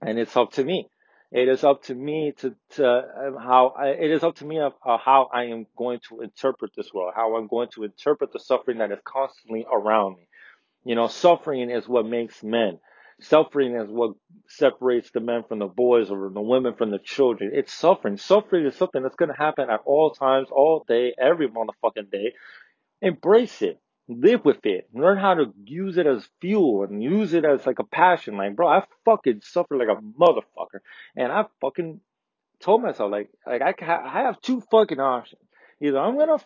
and 0.00 0.16
it's 0.16 0.36
up 0.36 0.52
to 0.52 0.62
me. 0.62 0.86
It 1.32 1.48
is 1.48 1.64
up 1.64 1.84
to 1.84 1.94
me 1.94 2.34
to, 2.40 2.56
to 2.76 2.86
um, 2.88 3.36
how 3.42 3.74
I, 3.78 3.88
it 3.90 4.12
is 4.12 4.24
up 4.24 4.36
to 4.36 4.46
me 4.46 4.60
of 4.60 4.74
uh, 4.86 4.98
how 4.98 5.30
I 5.34 5.44
am 5.46 5.66
going 5.78 6.00
to 6.10 6.22
interpret 6.22 6.72
this 6.76 6.92
world, 6.94 7.14
how 7.16 7.36
I'm 7.36 7.48
going 7.48 7.70
to 7.76 7.84
interpret 7.84 8.32
the 8.32 8.40
suffering 8.40 8.78
that 8.78 8.92
is 8.92 9.00
constantly 9.04 9.66
around 9.72 10.16
me. 10.16 10.28
You 10.84 10.96
know, 10.96 11.08
suffering 11.08 11.70
is 11.70 11.88
what 11.88 12.06
makes 12.06 12.42
men. 12.42 12.80
Suffering 13.20 13.76
is 13.76 13.88
what 13.90 14.12
separates 14.48 15.10
the 15.12 15.20
men 15.20 15.44
from 15.48 15.60
the 15.60 15.66
boys 15.68 16.10
or 16.10 16.30
the 16.30 16.40
women 16.40 16.74
from 16.74 16.90
the 16.90 16.98
children. 16.98 17.52
It's 17.54 17.72
suffering. 17.72 18.18
Suffering 18.18 18.66
is 18.66 18.76
something 18.76 19.02
that's 19.02 19.16
going 19.16 19.30
to 19.30 19.38
happen 19.38 19.70
at 19.70 19.80
all 19.86 20.10
times, 20.12 20.48
all 20.52 20.84
day, 20.88 21.14
every 21.20 21.48
motherfucking 21.48 22.10
day. 22.10 22.34
Embrace 23.02 23.62
it. 23.62 23.81
Live 24.08 24.44
with 24.44 24.64
it. 24.64 24.88
Learn 24.92 25.16
how 25.16 25.34
to 25.34 25.54
use 25.64 25.96
it 25.96 26.06
as 26.06 26.28
fuel 26.40 26.82
and 26.82 27.02
use 27.02 27.34
it 27.34 27.44
as 27.44 27.64
like 27.66 27.78
a 27.78 27.84
passion. 27.84 28.36
Like, 28.36 28.56
bro, 28.56 28.68
I 28.68 28.84
fucking 29.04 29.42
suffer 29.44 29.76
like 29.76 29.88
a 29.88 30.00
motherfucker. 30.00 30.80
And 31.16 31.30
I 31.30 31.44
fucking 31.60 32.00
told 32.60 32.82
myself, 32.82 33.10
like, 33.12 33.30
like 33.46 33.62
I, 33.82 33.96
I 34.04 34.22
have 34.22 34.40
two 34.40 34.60
fucking 34.70 34.98
options. 35.00 35.42
Either 35.80 35.98
I'm 35.98 36.18
gonna 36.18 36.38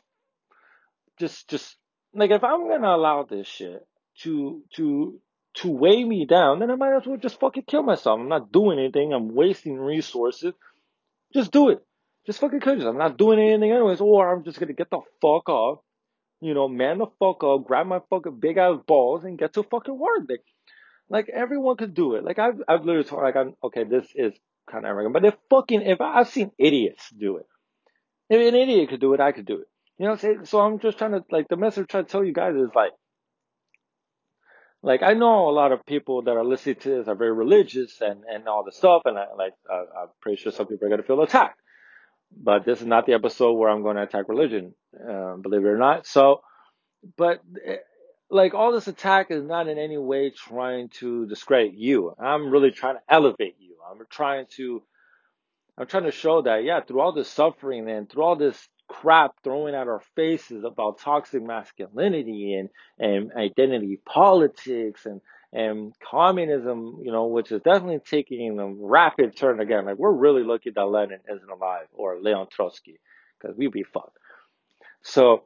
just, 1.19 1.49
just, 1.49 1.77
like, 2.15 2.31
if 2.31 2.45
I'm 2.45 2.69
gonna 2.69 2.95
allow 2.95 3.25
this 3.25 3.47
shit 3.47 3.87
to, 4.23 4.63
to, 4.77 5.19
to 5.55 5.69
weigh 5.71 6.05
me 6.05 6.27
down, 6.27 6.59
then 6.59 6.71
I 6.71 6.77
might 6.77 6.95
as 6.95 7.07
well 7.07 7.17
just 7.17 7.41
fucking 7.41 7.65
kill 7.67 7.83
myself. 7.83 8.21
I'm 8.21 8.29
not 8.29 8.53
doing 8.53 8.79
anything. 8.79 9.13
I'm 9.13 9.35
wasting 9.35 9.79
resources. 9.79 10.53
Just 11.33 11.53
do 11.53 11.71
it. 11.71 11.85
Just 12.27 12.41
fucking 12.41 12.61
kill 12.61 12.75
yourself. 12.75 12.93
I'm 12.93 12.99
not 12.99 13.17
doing 13.17 13.39
anything 13.39 13.73
anyways, 13.73 14.01
or 14.01 14.31
I'm 14.31 14.45
just 14.45 14.61
gonna 14.61 14.75
get 14.75 14.91
the 14.91 15.01
fuck 15.23 15.49
off 15.49 15.81
you 16.41 16.55
know, 16.55 16.69
man 16.69 16.99
the 16.99 17.07
fuck 17.19 17.43
up, 17.45 17.65
grab 17.65 17.87
my 17.87 18.01
fucking 18.11 18.41
big 18.41 18.57
ass 18.57 18.79
balls 18.87 19.25
and 19.25 19.39
get 19.39 19.55
to 19.55 19.63
fucking 19.63 19.99
work. 19.99 20.23
Like, 20.29 20.45
like 21.09 21.29
everyone 21.29 21.77
could 21.77 21.95
do 21.95 22.15
it. 22.15 22.25
Like 22.25 22.39
I've, 22.39 22.61
I've 22.69 22.85
literally 22.85 23.09
told, 23.09 23.23
like, 23.23 23.37
I'm, 23.37 23.55
okay, 23.65 23.85
this 23.85 24.07
is 24.15 24.33
kind 24.71 24.85
of 24.85 24.91
arrogant, 24.91 25.15
but 25.15 25.25
if 25.25 25.35
fucking, 25.51 25.83
if 25.83 26.01
I, 26.01 26.21
I've 26.21 26.29
seen 26.29 26.51
idiots 26.59 27.09
do 27.11 27.37
it, 27.39 27.47
if 28.29 28.41
an 28.41 28.55
idiot 28.55 28.89
could 28.89 29.01
do 29.01 29.15
it, 29.15 29.21
I 29.21 29.33
could 29.33 29.47
do 29.47 29.61
it. 29.61 29.69
You 29.99 30.07
know, 30.09 30.17
so, 30.17 30.39
so 30.45 30.61
I'm 30.61 30.79
just 30.79 30.99
trying 30.99 31.13
to, 31.13 31.25
like, 31.31 31.49
the 31.49 31.57
message 31.57 31.83
I'm 31.83 31.87
trying 31.87 32.05
to 32.05 32.11
tell 32.11 32.25
you 32.25 32.33
guys 32.33 32.55
is 32.55 32.71
like, 32.75 32.93
like 34.83 35.03
I 35.03 35.15
know 35.15 35.49
a 35.49 35.51
lot 35.51 35.73
of 35.73 35.87
people 35.87 36.23
that 36.23 36.37
are 36.37 36.45
listening 36.45 36.77
to 36.77 36.89
this 36.89 37.09
are 37.09 37.15
very 37.15 37.33
religious 37.33 38.01
and, 38.01 38.25
and 38.31 38.47
all 38.47 38.65
this 38.65 38.77
stuff, 38.77 39.03
and 39.05 39.19
I, 39.19 39.27
like, 39.37 39.55
uh, 39.73 39.85
I'm 40.03 40.09
pretty 40.21 40.43
sure 40.43 40.53
some 40.53 40.67
people 40.67 40.87
are 40.87 40.91
gonna 40.91 41.03
feel 41.03 41.23
attacked. 41.23 41.61
But 42.33 42.65
this 42.65 42.81
is 42.81 42.87
not 42.87 43.07
the 43.07 43.15
episode 43.15 43.55
where 43.55 43.71
I'm 43.71 43.83
going 43.83 43.97
to 43.97 44.03
attack 44.03 44.29
religion, 44.29 44.75
uh, 44.95 45.37
believe 45.37 45.65
it 45.65 45.69
or 45.69 45.79
not. 45.79 46.07
So, 46.07 46.43
but 47.17 47.41
eh, 47.65 47.77
like 48.31 48.55
all 48.55 48.73
this 48.73 48.89
attack 48.89 49.31
is 49.31 49.45
not 49.45 49.69
in 49.69 49.79
any 49.79 49.99
way 49.99 50.31
trying 50.31 50.89
to 51.01 51.27
discredit 51.27 51.75
you. 51.75 52.15
I'm 52.19 52.51
really 52.51 52.71
trying 52.73 52.97
to 52.97 53.03
elevate 53.09 53.57
you. 53.59 53.77
I'm 53.89 54.05
trying 54.11 54.47
to, 54.57 54.83
I'm 55.79 55.87
trying 55.87 56.05
to 56.05 56.11
show 56.13 56.43
that, 56.43 56.65
yeah, 56.65 56.81
through 56.81 57.01
all 57.01 57.13
this 57.13 57.29
suffering 57.29 57.89
and 57.89 58.11
through 58.11 58.25
all 58.25 58.37
this 58.37 58.69
crap 58.89 59.33
thrown 59.43 59.75
at 59.75 59.89
our 59.89 60.03
faces 60.15 60.65
about 60.65 60.99
toxic 60.99 61.43
masculinity 61.43 62.55
and, 62.55 62.69
and 62.99 63.33
identity 63.33 64.01
politics 64.05 65.07
and, 65.07 65.21
and 65.57 65.95
communism, 66.11 67.01
you 67.03 67.11
know, 67.11 67.29
which 67.29 67.51
is 67.51 67.63
definitely 67.63 68.01
taking 68.05 68.61
a 68.61 68.67
rapid 68.67 69.35
turn 69.35 69.59
again. 69.59 69.87
Like 69.87 69.97
we're 69.97 70.13
really 70.13 70.43
lucky 70.43 70.71
that 70.71 70.85
Lenin 70.85 71.21
isn't 71.35 71.51
alive 71.51 71.87
or 71.95 72.21
Leon 72.21 72.49
Trotsky 72.53 73.01
because 73.41 73.57
we'd 73.57 73.73
be 73.73 73.83
fucked. 73.83 74.19
So, 75.03 75.45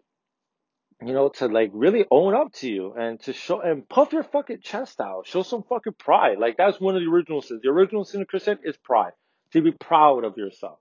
you 1.01 1.12
know, 1.12 1.29
to 1.29 1.46
like 1.46 1.70
really 1.73 2.07
own 2.11 2.35
up 2.35 2.53
to 2.55 2.68
you 2.68 2.92
and 2.94 3.20
to 3.20 3.33
show 3.33 3.61
and 3.61 3.88
puff 3.88 4.12
your 4.12 4.25
fucking 4.25 4.62
chest 4.62 5.01
out. 5.01 5.29
Show 5.29 5.44
some 5.44 5.62
fucking 5.62 5.94
pride. 5.96 6.38
Like 6.40 6.57
that's 6.57 6.81
one 6.81 6.96
of 6.96 7.03
the 7.03 7.09
original 7.09 7.40
sins. 7.40 7.61
The 7.62 7.68
original 7.68 8.05
sin 8.05 8.20
of 8.20 8.27
Christian 8.27 8.59
is 8.64 8.77
pride. 8.77 9.12
To 9.53 9.62
be 9.62 9.70
proud 9.70 10.25
of 10.25 10.37
yourself. 10.37 10.81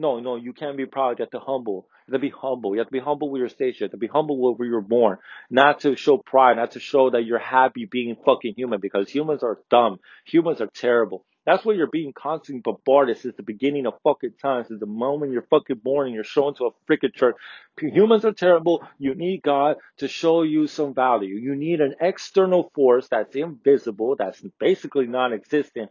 No, 0.00 0.18
no, 0.18 0.36
you 0.36 0.54
can't 0.54 0.78
be 0.78 0.86
proud. 0.86 1.18
You 1.18 1.24
have 1.24 1.30
to 1.32 1.40
humble. 1.40 1.86
You 2.08 2.14
have 2.14 2.22
to 2.22 2.26
be 2.26 2.34
humble. 2.34 2.74
You 2.74 2.78
have 2.78 2.88
to 2.88 2.92
be 2.92 3.00
humble 3.00 3.28
with 3.28 3.40
your 3.40 3.50
station. 3.50 3.76
You 3.80 3.84
have 3.84 3.90
to 3.90 3.98
be 3.98 4.06
humble 4.06 4.38
where 4.40 4.66
you 4.66 4.74
were 4.74 4.80
born. 4.80 5.18
Not 5.50 5.80
to 5.80 5.94
show 5.94 6.16
pride, 6.16 6.56
not 6.56 6.70
to 6.70 6.80
show 6.80 7.10
that 7.10 7.26
you're 7.26 7.38
happy 7.38 7.84
being 7.84 8.16
fucking 8.24 8.54
human 8.56 8.80
because 8.80 9.10
humans 9.10 9.42
are 9.42 9.58
dumb. 9.68 9.98
Humans 10.24 10.62
are 10.62 10.70
terrible. 10.74 11.26
That's 11.44 11.66
why 11.66 11.74
you're 11.74 11.86
being 11.86 12.14
constantly 12.14 12.62
bombarded 12.62 13.18
since 13.18 13.36
the 13.36 13.42
beginning 13.42 13.86
of 13.86 13.92
fucking 14.02 14.34
time, 14.40 14.64
since 14.64 14.80
the 14.80 14.86
moment 14.86 15.32
you're 15.32 15.46
fucking 15.50 15.80
born 15.84 16.06
and 16.06 16.14
you're 16.14 16.24
shown 16.24 16.54
to 16.54 16.66
a 16.66 16.70
freaking 16.88 17.14
church. 17.14 17.36
Humans 17.78 18.24
are 18.24 18.32
terrible. 18.32 18.82
You 18.98 19.14
need 19.14 19.42
God 19.42 19.76
to 19.98 20.08
show 20.08 20.42
you 20.42 20.66
some 20.66 20.94
value. 20.94 21.34
You 21.34 21.56
need 21.56 21.82
an 21.82 21.96
external 22.00 22.70
force 22.74 23.06
that's 23.10 23.36
invisible, 23.36 24.16
that's 24.18 24.42
basically 24.58 25.08
non-existent 25.08 25.90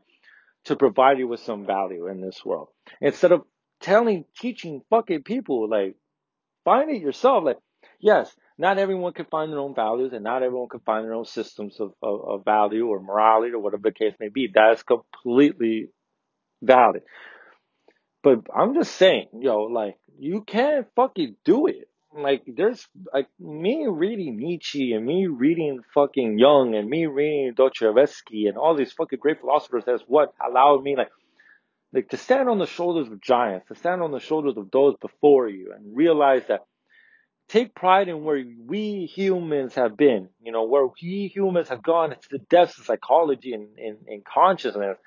to 0.66 0.76
provide 0.76 1.20
you 1.20 1.28
with 1.28 1.42
some 1.42 1.68
value 1.68 2.08
in 2.08 2.22
this 2.22 2.44
world. 2.44 2.70
Instead 3.02 3.34
of 3.34 3.44
telling, 3.82 4.26
teaching 4.40 4.82
fucking 4.90 5.24
people, 5.24 5.70
like, 5.70 5.96
find 6.66 6.90
it 6.90 7.02
yourself. 7.02 7.44
Like, 7.44 7.58
yes, 8.00 8.36
not 8.58 8.78
everyone 8.78 9.14
can 9.14 9.26
find 9.26 9.52
their 9.52 9.60
own 9.60 9.76
values 9.76 10.12
and 10.14 10.24
not 10.24 10.44
everyone 10.44 10.70
can 10.70 10.82
find 10.82 11.06
their 11.06 11.14
own 11.14 11.26
systems 11.26 11.80
of, 11.80 11.94
of, 12.02 12.22
of 12.28 12.46
value 12.46 12.88
or 12.88 13.00
morality 13.00 13.54
or 13.54 13.60
whatever 13.60 13.84
the 13.84 13.92
case 13.92 14.14
may 14.20 14.30
be. 14.30 14.50
That 14.54 14.74
is 14.74 14.84
completely 14.84 15.90
valid. 16.62 17.04
But 18.22 18.40
I'm 18.54 18.74
just 18.74 18.96
saying, 18.96 19.28
yo, 19.40 19.64
like, 19.64 19.96
you 20.18 20.42
can't 20.42 20.88
fucking 20.96 21.38
do 21.46 21.68
it. 21.68 21.88
Like, 22.14 22.42
there's, 22.48 22.86
like, 23.14 23.28
me 23.40 23.86
reading 23.88 24.38
Nietzsche 24.38 24.94
and 24.94 25.06
me 25.06 25.28
reading 25.28 25.80
fucking 25.94 26.40
Jung 26.40 26.76
and 26.76 26.90
me 26.90 27.06
reading 27.06 27.54
Dostoevsky 27.56 28.48
and 28.48 28.58
all 28.58 28.76
these 28.76 28.92
fucking 28.92 29.20
great 29.20 29.40
philosophers, 29.40 29.84
that's 29.86 30.04
what 30.08 30.34
allowed 30.46 30.84
me, 30.84 30.96
like, 30.98 31.12
like 31.94 32.10
to 32.10 32.18
stand 32.18 32.50
on 32.50 32.60
the 32.60 32.68
shoulders 32.68 33.12
of 33.12 33.22
giants, 33.22 33.68
to 33.68 33.76
stand 33.76 34.02
on 34.02 34.12
the 34.12 34.20
shoulders 34.20 34.58
of 34.58 34.70
those 34.72 34.96
before 35.02 35.48
you 35.50 35.74
and 35.76 35.96
realize 35.96 36.44
that 36.48 36.62
take 37.48 37.74
pride 37.74 38.08
in 38.08 38.24
where 38.24 38.44
we 38.68 39.06
humans 39.06 39.74
have 39.76 39.98
been, 39.98 40.30
you 40.42 40.52
know, 40.52 40.66
where 40.66 40.86
we 40.86 41.32
humans 41.34 41.70
have 41.70 41.82
gone 41.82 42.12
to 42.12 42.30
the 42.30 42.38
depths 42.38 42.78
of 42.78 42.86
psychology 42.86 43.54
and, 43.54 43.78
and, 43.80 43.98
and 44.08 44.24
consciousness 44.24 44.98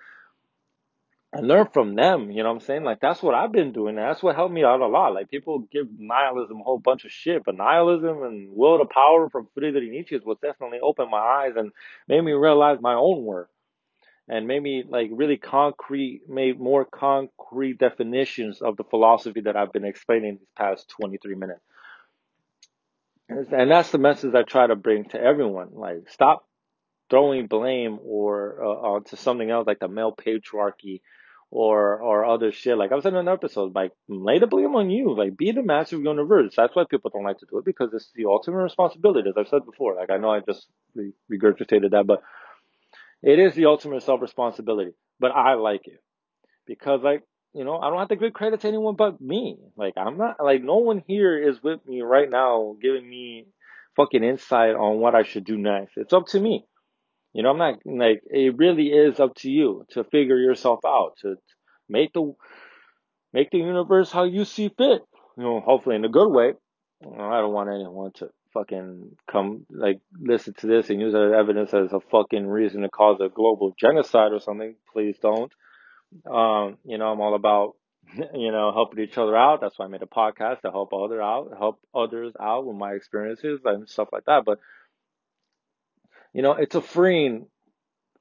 and 1.32 1.48
learn 1.48 1.66
from 1.72 1.94
them, 1.94 2.30
you 2.30 2.42
know 2.42 2.50
what 2.50 2.60
I'm 2.60 2.66
saying? 2.66 2.82
Like 2.82 3.00
that's 3.00 3.22
what 3.22 3.34
I've 3.34 3.52
been 3.52 3.72
doing. 3.72 3.94
That's 3.94 4.22
what 4.22 4.34
helped 4.34 4.52
me 4.52 4.64
out 4.64 4.80
a 4.80 4.86
lot. 4.86 5.14
Like 5.14 5.30
people 5.30 5.60
give 5.72 5.86
nihilism 5.96 6.60
a 6.60 6.64
whole 6.64 6.80
bunch 6.80 7.04
of 7.04 7.12
shit, 7.12 7.44
but 7.44 7.54
nihilism 7.54 8.22
and 8.24 8.48
will 8.54 8.78
to 8.78 8.84
power 8.84 9.30
from 9.30 9.46
Friedrich 9.54 9.88
Nietzsche 9.88 10.18
was 10.24 10.36
definitely 10.42 10.80
opened 10.82 11.10
my 11.10 11.18
eyes 11.18 11.52
and 11.56 11.70
made 12.08 12.22
me 12.22 12.32
realize 12.32 12.78
my 12.80 12.94
own 12.94 13.22
worth 13.22 13.48
and 14.28 14.46
made 14.46 14.62
me 14.62 14.84
like 14.88 15.10
really 15.12 15.36
concrete, 15.36 16.22
made 16.28 16.58
more 16.60 16.84
concrete 16.84 17.78
definitions 17.78 18.62
of 18.62 18.76
the 18.76 18.84
philosophy 18.84 19.40
that 19.42 19.56
I've 19.56 19.72
been 19.72 19.84
explaining 19.84 20.38
these 20.38 20.48
past 20.56 20.88
23 21.00 21.34
minutes. 21.34 21.60
And 23.28 23.70
that's 23.70 23.90
the 23.90 23.98
message 23.98 24.34
I 24.34 24.42
try 24.42 24.66
to 24.66 24.76
bring 24.76 25.06
to 25.10 25.20
everyone. 25.20 25.70
Like, 25.72 26.10
stop 26.10 26.46
throwing 27.08 27.46
blame 27.46 27.98
or 28.02 28.62
uh, 28.62 28.94
onto 28.94 29.16
something 29.16 29.50
else 29.50 29.66
like 29.66 29.78
the 29.78 29.88
male 29.88 30.14
patriarchy 30.14 31.00
or 31.50 32.00
or 32.00 32.24
other 32.24 32.50
shit. 32.52 32.78
Like 32.78 32.90
I 32.90 32.94
was 32.94 33.04
in 33.04 33.14
an 33.14 33.28
episode, 33.28 33.74
like 33.74 33.92
lay 34.08 34.38
the 34.38 34.46
blame 34.46 34.74
on 34.74 34.90
you. 34.90 35.14
Like 35.14 35.36
be 35.36 35.52
the 35.52 35.62
master 35.62 35.96
of 35.96 36.02
your 36.02 36.14
universe. 36.14 36.54
That's 36.56 36.74
why 36.74 36.84
people 36.90 37.10
don't 37.12 37.24
like 37.24 37.38
to 37.40 37.46
do 37.50 37.58
it 37.58 37.66
because 37.66 37.90
it's 37.92 38.10
the 38.14 38.24
ultimate 38.24 38.62
responsibility. 38.62 39.28
As 39.28 39.34
I've 39.36 39.48
said 39.48 39.66
before, 39.66 39.94
like 39.94 40.10
I 40.10 40.16
know 40.16 40.30
I 40.30 40.40
just 40.40 40.66
regurgitated 41.30 41.90
that, 41.90 42.06
but 42.06 42.22
it 43.22 43.38
is 43.38 43.54
the 43.54 43.66
ultimate 43.66 44.02
self 44.02 44.20
responsibility. 44.20 44.92
But 45.20 45.32
I 45.32 45.54
like 45.54 45.82
it 45.86 46.02
because 46.66 47.02
like 47.02 47.22
you 47.54 47.64
know, 47.64 47.78
I 47.78 47.90
don't 47.90 47.98
have 47.98 48.08
to 48.08 48.16
give 48.16 48.32
credit 48.32 48.60
to 48.60 48.68
anyone 48.68 48.96
but 48.96 49.20
me. 49.20 49.58
Like, 49.76 49.94
I'm 49.96 50.16
not, 50.16 50.36
like, 50.42 50.62
no 50.62 50.78
one 50.78 51.02
here 51.06 51.36
is 51.36 51.62
with 51.62 51.80
me 51.86 52.00
right 52.00 52.28
now 52.30 52.76
giving 52.80 53.08
me 53.08 53.46
fucking 53.96 54.24
insight 54.24 54.74
on 54.74 55.00
what 55.00 55.14
I 55.14 55.22
should 55.22 55.44
do 55.44 55.58
next. 55.58 55.92
It's 55.96 56.14
up 56.14 56.26
to 56.28 56.40
me. 56.40 56.64
You 57.34 57.42
know, 57.42 57.50
I'm 57.50 57.58
not, 57.58 57.78
like, 57.84 58.22
it 58.26 58.56
really 58.56 58.88
is 58.88 59.20
up 59.20 59.34
to 59.36 59.50
you 59.50 59.84
to 59.90 60.04
figure 60.04 60.38
yourself 60.38 60.80
out, 60.86 61.16
to 61.22 61.36
make 61.88 62.12
the, 62.14 62.32
make 63.34 63.50
the 63.50 63.58
universe 63.58 64.10
how 64.10 64.24
you 64.24 64.44
see 64.44 64.68
fit. 64.68 65.02
You 65.36 65.44
know, 65.44 65.60
hopefully 65.60 65.96
in 65.96 66.04
a 66.04 66.10
good 66.10 66.28
way. 66.28 66.52
I 67.04 67.40
don't 67.40 67.52
want 67.52 67.70
anyone 67.70 68.12
to 68.14 68.30
fucking 68.52 69.16
come, 69.30 69.66
like, 69.70 70.00
listen 70.20 70.54
to 70.54 70.66
this 70.66 70.90
and 70.90 71.00
use 71.00 71.12
that 71.12 71.34
evidence 71.36 71.72
as 71.74 71.92
a 71.92 72.00
fucking 72.00 72.46
reason 72.46 72.82
to 72.82 72.88
cause 72.88 73.18
a 73.20 73.28
global 73.28 73.74
genocide 73.78 74.32
or 74.32 74.40
something. 74.40 74.74
Please 74.92 75.16
don't. 75.20 75.52
Um, 76.30 76.78
you 76.84 76.98
know, 76.98 77.06
I'm 77.12 77.20
all 77.20 77.34
about, 77.34 77.76
you 78.34 78.52
know, 78.52 78.72
helping 78.72 79.02
each 79.02 79.18
other 79.18 79.36
out. 79.36 79.60
That's 79.60 79.78
why 79.78 79.86
I 79.86 79.88
made 79.88 80.02
a 80.02 80.06
podcast 80.06 80.60
to 80.62 80.70
help 80.70 80.92
other 80.92 81.22
out, 81.22 81.52
help 81.58 81.80
others 81.94 82.34
out 82.40 82.66
with 82.66 82.76
my 82.76 82.92
experiences 82.92 83.60
and 83.64 83.88
stuff 83.88 84.08
like 84.12 84.24
that. 84.26 84.44
But, 84.44 84.58
you 86.32 86.42
know, 86.42 86.52
it's 86.52 86.74
a 86.74 86.82
freeing 86.82 87.46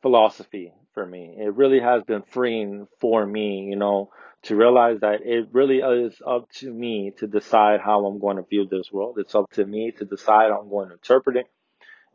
philosophy 0.01 0.73
for 0.93 1.05
me. 1.05 1.35
It 1.37 1.55
really 1.55 1.79
has 1.79 2.03
been 2.03 2.23
freeing 2.23 2.87
for 2.99 3.25
me, 3.25 3.67
you 3.69 3.75
know, 3.75 4.09
to 4.43 4.55
realize 4.55 4.99
that 5.01 5.21
it 5.23 5.49
really 5.51 5.77
is 5.77 6.19
up 6.25 6.49
to 6.51 6.71
me 6.71 7.11
to 7.17 7.27
decide 7.27 7.79
how 7.79 8.05
I'm 8.05 8.19
going 8.19 8.37
to 8.37 8.43
view 8.43 8.67
this 8.69 8.91
world. 8.91 9.17
It's 9.19 9.35
up 9.35 9.51
to 9.51 9.65
me 9.65 9.91
to 9.99 10.05
decide 10.05 10.49
how 10.49 10.61
I'm 10.61 10.69
going 10.69 10.87
to 10.87 10.93
interpret 10.95 11.37
it 11.37 11.45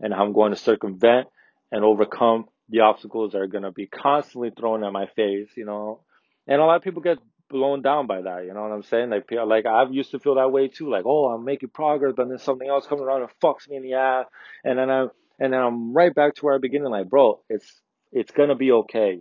and 0.01 0.13
how 0.13 0.25
I'm 0.25 0.33
going 0.33 0.53
to 0.53 0.59
circumvent 0.59 1.29
and 1.71 1.85
overcome 1.85 2.47
the 2.69 2.81
obstacles 2.81 3.33
that 3.33 3.39
are 3.39 3.47
going 3.47 3.63
to 3.63 3.71
be 3.71 3.87
constantly 3.87 4.51
thrown 4.51 4.83
at 4.83 4.93
my 4.93 5.07
face, 5.15 5.49
you 5.57 5.65
know. 5.65 6.01
And 6.49 6.61
a 6.61 6.65
lot 6.65 6.77
of 6.77 6.83
people 6.83 7.03
get 7.03 7.19
blown 7.49 7.81
down 7.81 8.09
by 8.09 8.23
that, 8.23 8.45
you 8.45 8.53
know 8.53 8.63
what 8.63 8.73
I'm 8.73 8.83
saying? 8.83 9.11
Like, 9.11 9.31
like 9.31 9.67
I 9.67 9.85
used 9.89 10.11
to 10.11 10.19
feel 10.19 10.35
that 10.35 10.51
way 10.51 10.67
too, 10.67 10.91
like, 10.91 11.05
oh, 11.07 11.27
I'm 11.27 11.45
making 11.45 11.69
progress, 11.69 12.15
but 12.17 12.29
then 12.29 12.39
something 12.39 12.69
else 12.69 12.87
comes 12.87 13.03
around 13.03 13.23
and 13.23 13.31
fucks 13.41 13.69
me 13.69 13.77
in 13.77 13.83
the 13.85 13.95
ass, 13.95 14.27
and 14.65 14.79
then 14.79 14.91
I'm, 14.91 15.11
and 15.39 15.53
then 15.53 15.61
I'm 15.61 15.93
right 15.93 16.13
back 16.13 16.35
to 16.35 16.45
where 16.45 16.57
I 16.57 16.59
began, 16.59 16.83
like, 16.85 17.09
bro, 17.09 17.41
it's, 17.49 17.81
it's 18.11 18.33
gonna 18.33 18.57
be 18.57 18.73
okay. 18.73 19.21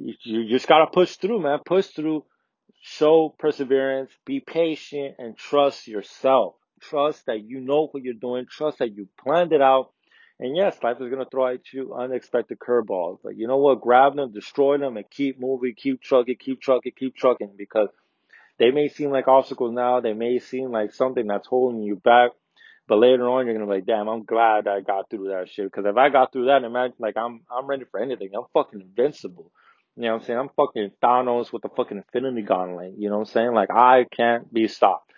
You, 0.00 0.48
just 0.48 0.68
gotta 0.68 0.86
push 0.86 1.16
through, 1.16 1.40
man. 1.40 1.58
Push 1.64 1.88
through, 1.88 2.24
show 2.80 3.34
perseverance, 3.38 4.10
be 4.24 4.40
patient, 4.40 5.16
and 5.18 5.36
trust 5.36 5.88
yourself. 5.88 6.54
Trust 6.80 7.26
that 7.26 7.42
you 7.44 7.60
know 7.60 7.88
what 7.90 8.04
you're 8.04 8.14
doing. 8.14 8.46
Trust 8.48 8.78
that 8.78 8.94
you 8.94 9.08
planned 9.18 9.52
it 9.52 9.60
out. 9.60 9.90
And 10.38 10.56
yes, 10.56 10.76
life 10.84 10.98
is 11.00 11.10
gonna 11.10 11.26
throw 11.28 11.48
at 11.48 11.72
you 11.72 11.94
unexpected 11.94 12.58
curveballs. 12.60 13.18
But 13.24 13.36
you 13.36 13.48
know 13.48 13.56
what? 13.56 13.80
Grab 13.80 14.14
them, 14.14 14.32
destroy 14.32 14.78
them, 14.78 14.96
and 14.96 15.10
keep 15.10 15.40
moving, 15.40 15.74
keep 15.76 16.00
trucking, 16.00 16.36
keep 16.38 16.60
trucking, 16.60 16.92
keep 16.96 17.16
trucking. 17.16 17.54
Because 17.56 17.88
they 18.58 18.70
may 18.70 18.88
seem 18.88 19.10
like 19.10 19.26
obstacles 19.26 19.74
now. 19.74 20.00
They 20.00 20.12
may 20.12 20.38
seem 20.38 20.70
like 20.70 20.92
something 20.94 21.26
that's 21.26 21.48
holding 21.48 21.82
you 21.82 21.96
back. 21.96 22.30
But 22.86 22.98
later 22.98 23.28
on, 23.28 23.46
you're 23.46 23.54
gonna 23.54 23.66
be 23.66 23.78
like, 23.78 23.86
damn, 23.86 24.08
I'm 24.08 24.24
glad 24.24 24.68
I 24.68 24.80
got 24.80 25.10
through 25.10 25.28
that 25.28 25.48
shit. 25.50 25.64
Because 25.64 25.86
if 25.86 25.96
I 25.96 26.08
got 26.08 26.32
through 26.32 26.46
that, 26.46 26.62
imagine 26.62 26.94
like 27.00 27.16
I'm 27.16 27.40
I'm 27.50 27.66
ready 27.66 27.84
for 27.90 27.98
anything. 27.98 28.30
I'm 28.36 28.44
fucking 28.54 28.80
invincible. 28.80 29.50
You 29.98 30.04
know 30.04 30.12
what 30.12 30.20
I'm 30.20 30.26
saying? 30.26 30.38
I'm 30.38 30.48
fucking 30.50 30.90
Thanos 31.02 31.52
with 31.52 31.62
the 31.62 31.70
fucking 31.70 31.96
Infinity 31.96 32.42
Gauntlet. 32.42 32.94
You 32.96 33.10
know 33.10 33.16
what 33.16 33.28
I'm 33.28 33.32
saying? 33.32 33.52
Like 33.52 33.70
I 33.74 34.04
can't 34.04 34.52
be 34.52 34.68
stopped. 34.68 35.10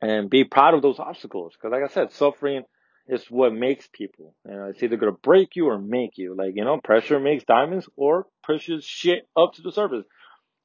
And 0.00 0.30
be 0.30 0.44
proud 0.44 0.72
of 0.72 0.80
those 0.80 0.98
obstacles. 0.98 1.52
Because 1.52 1.70
like 1.70 1.82
I 1.82 1.92
said, 1.92 2.12
suffering 2.12 2.62
is 3.06 3.26
what 3.28 3.52
makes 3.52 3.86
people. 3.92 4.34
You 4.48 4.54
know, 4.54 4.64
it's 4.64 4.82
either 4.82 4.96
gonna 4.96 5.12
break 5.12 5.50
you 5.54 5.66
or 5.66 5.78
make 5.78 6.16
you. 6.16 6.34
Like 6.34 6.52
you 6.54 6.64
know, 6.64 6.80
pressure 6.82 7.20
makes 7.20 7.44
diamonds 7.44 7.86
or 7.94 8.26
pushes 8.42 8.84
shit 8.84 9.28
up 9.36 9.52
to 9.54 9.62
the 9.62 9.70
surface. 9.70 10.06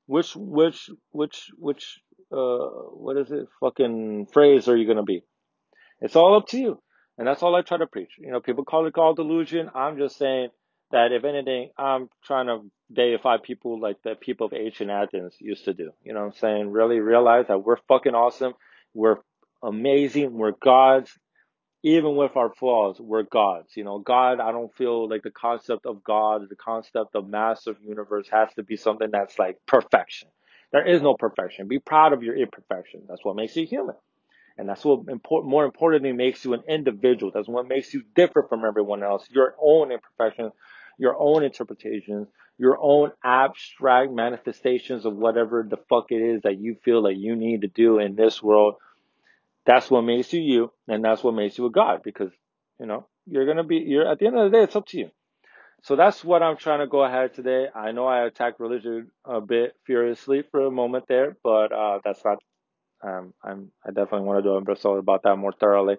Which 0.06 0.34
which 0.34 0.90
which 1.12 1.52
which 1.58 2.00
uh 2.32 2.70
what 2.94 3.18
is 3.18 3.32
it? 3.32 3.50
Fucking 3.60 4.28
phrase 4.32 4.70
are 4.70 4.78
you 4.78 4.88
gonna 4.88 5.04
be? 5.04 5.24
It's 6.00 6.16
all 6.16 6.38
up 6.38 6.48
to 6.48 6.58
you. 6.58 6.82
And 7.18 7.28
that's 7.28 7.44
all 7.44 7.54
I 7.54 7.64
try 7.64 7.80
to 7.80 7.86
preach. 7.86 8.12
You 8.18 8.32
know, 8.32 8.40
people 8.40 8.64
call 8.64 8.88
it 8.88 8.94
called 8.94 9.18
delusion. 9.18 9.70
I'm 9.76 9.98
just 9.98 10.18
saying 10.18 10.52
that 10.92 11.12
if 11.12 11.24
anything, 11.24 11.70
I'm 11.78 12.10
trying 12.24 12.48
to 12.48 12.70
deify 12.92 13.38
people 13.38 13.80
like 13.80 13.98
the 14.04 14.16
people 14.16 14.48
of 14.48 14.54
ancient 14.54 14.90
Athens 14.90 15.36
used 15.40 15.66
to 15.66 15.74
do. 15.74 15.92
You 16.04 16.14
know 16.14 16.22
what 16.22 16.26
I'm 16.28 16.40
saying? 16.40 16.72
Really 16.72 17.00
realize 17.00 17.48
that 17.48 17.64
we're 17.64 17.78
fucking 17.88 18.16
awesome. 18.16 18.54
We're 18.94 19.18
amazing. 19.64 20.34
We're 20.34 20.52
gods. 20.52 21.12
Even 21.84 22.16
with 22.16 22.36
our 22.36 22.54
flaws, 22.54 23.00
we're 23.00 23.24
gods. 23.24 23.76
You 23.76 23.84
know, 23.84 23.98
God, 23.98 24.40
I 24.40 24.52
don't 24.52 24.72
feel 24.76 25.10
like 25.10 25.24
the 25.24 25.32
concept 25.32 25.88
of 25.88 26.04
God, 26.04 26.48
the 26.48 26.56
concept 26.56 27.16
of 27.16 27.28
massive 27.28 27.78
universe 27.84 28.28
has 28.32 28.50
to 28.56 28.64
be 28.64 28.78
something 28.78 29.10
that's 29.12 29.40
like 29.40 29.58
perfection. 29.66 30.30
There 30.72 30.86
is 30.86 31.02
no 31.02 31.16
perfection. 31.16 31.68
Be 31.68 31.80
proud 31.80 32.14
of 32.14 32.22
your 32.22 32.38
imperfection. 32.38 33.02
That's 33.10 33.26
what 33.26 33.36
makes 33.36 33.56
you 33.56 33.66
human. 33.66 33.96
And 34.60 34.70
that's 34.70 34.86
what 34.86 35.10
important, 35.10 35.50
more 35.50 35.66
importantly 35.66 36.14
makes 36.14 36.46
you 36.46 36.54
an 36.54 36.62
individual. 36.68 37.32
That's 37.34 37.48
what 37.48 37.68
makes 37.68 37.94
you 37.96 38.04
different 38.16 38.50
from 38.50 38.64
everyone 38.64 39.02
else. 39.02 39.26
Your 39.32 39.56
own 39.60 39.92
imperfections, 39.92 40.52
your 41.02 41.16
own 41.20 41.44
interpretations, 41.44 42.28
your 42.60 42.78
own 42.80 43.12
abstract 43.24 44.12
manifestations 44.12 45.04
of 45.04 45.16
whatever 45.16 45.66
the 45.68 45.78
fuck 45.90 46.12
it 46.12 46.22
is 46.22 46.44
that 46.44 46.60
you 46.60 46.76
feel 46.86 47.02
that 47.02 47.16
you 47.16 47.36
need 47.36 47.62
to 47.62 47.68
do 47.68 47.98
in 47.98 48.16
this 48.16 48.44
world. 48.44 48.76
That's 49.66 49.90
what 49.90 50.04
makes 50.04 50.32
you 50.32 50.42
you, 50.42 50.72
and 50.88 51.04
that's 51.04 51.24
what 51.24 51.34
makes 51.34 51.58
you 51.58 51.66
a 51.66 51.72
god 51.72 52.02
because, 52.04 52.30
you 52.80 52.86
know, 52.86 53.08
you're 53.26 53.48
gonna 53.48 53.64
be, 53.64 53.78
you're, 53.78 54.08
at 54.08 54.20
the 54.20 54.28
end 54.28 54.38
of 54.38 54.52
the 54.52 54.56
day, 54.56 54.64
it's 54.64 54.76
up 54.76 54.86
to 54.90 55.00
you. 55.00 55.10
So 55.82 55.96
that's 55.96 56.24
what 56.24 56.44
I'm 56.44 56.58
trying 56.58 56.82
to 56.82 56.88
go 56.88 57.04
ahead 57.04 57.34
today. 57.34 57.66
I 57.74 57.94
know 57.94 58.06
I 58.06 58.28
attacked 58.28 58.60
religion 58.60 59.10
a 59.26 59.42
bit 59.42 59.76
furiously 59.88 60.44
for 60.52 60.68
a 60.68 60.72
moment 60.72 61.06
there, 61.08 61.36
but, 61.44 61.72
uh, 61.72 61.98
that's 62.04 62.24
not 62.24 62.38
um, 63.04 63.34
I'm, 63.44 63.72
I 63.84 63.90
definitely 63.90 64.28
want 64.28 64.38
to 64.38 64.48
do 64.48 64.56
an 64.56 64.66
episode 64.70 65.00
about 65.00 65.24
that 65.24 65.36
more 65.36 65.52
thoroughly. 65.52 65.96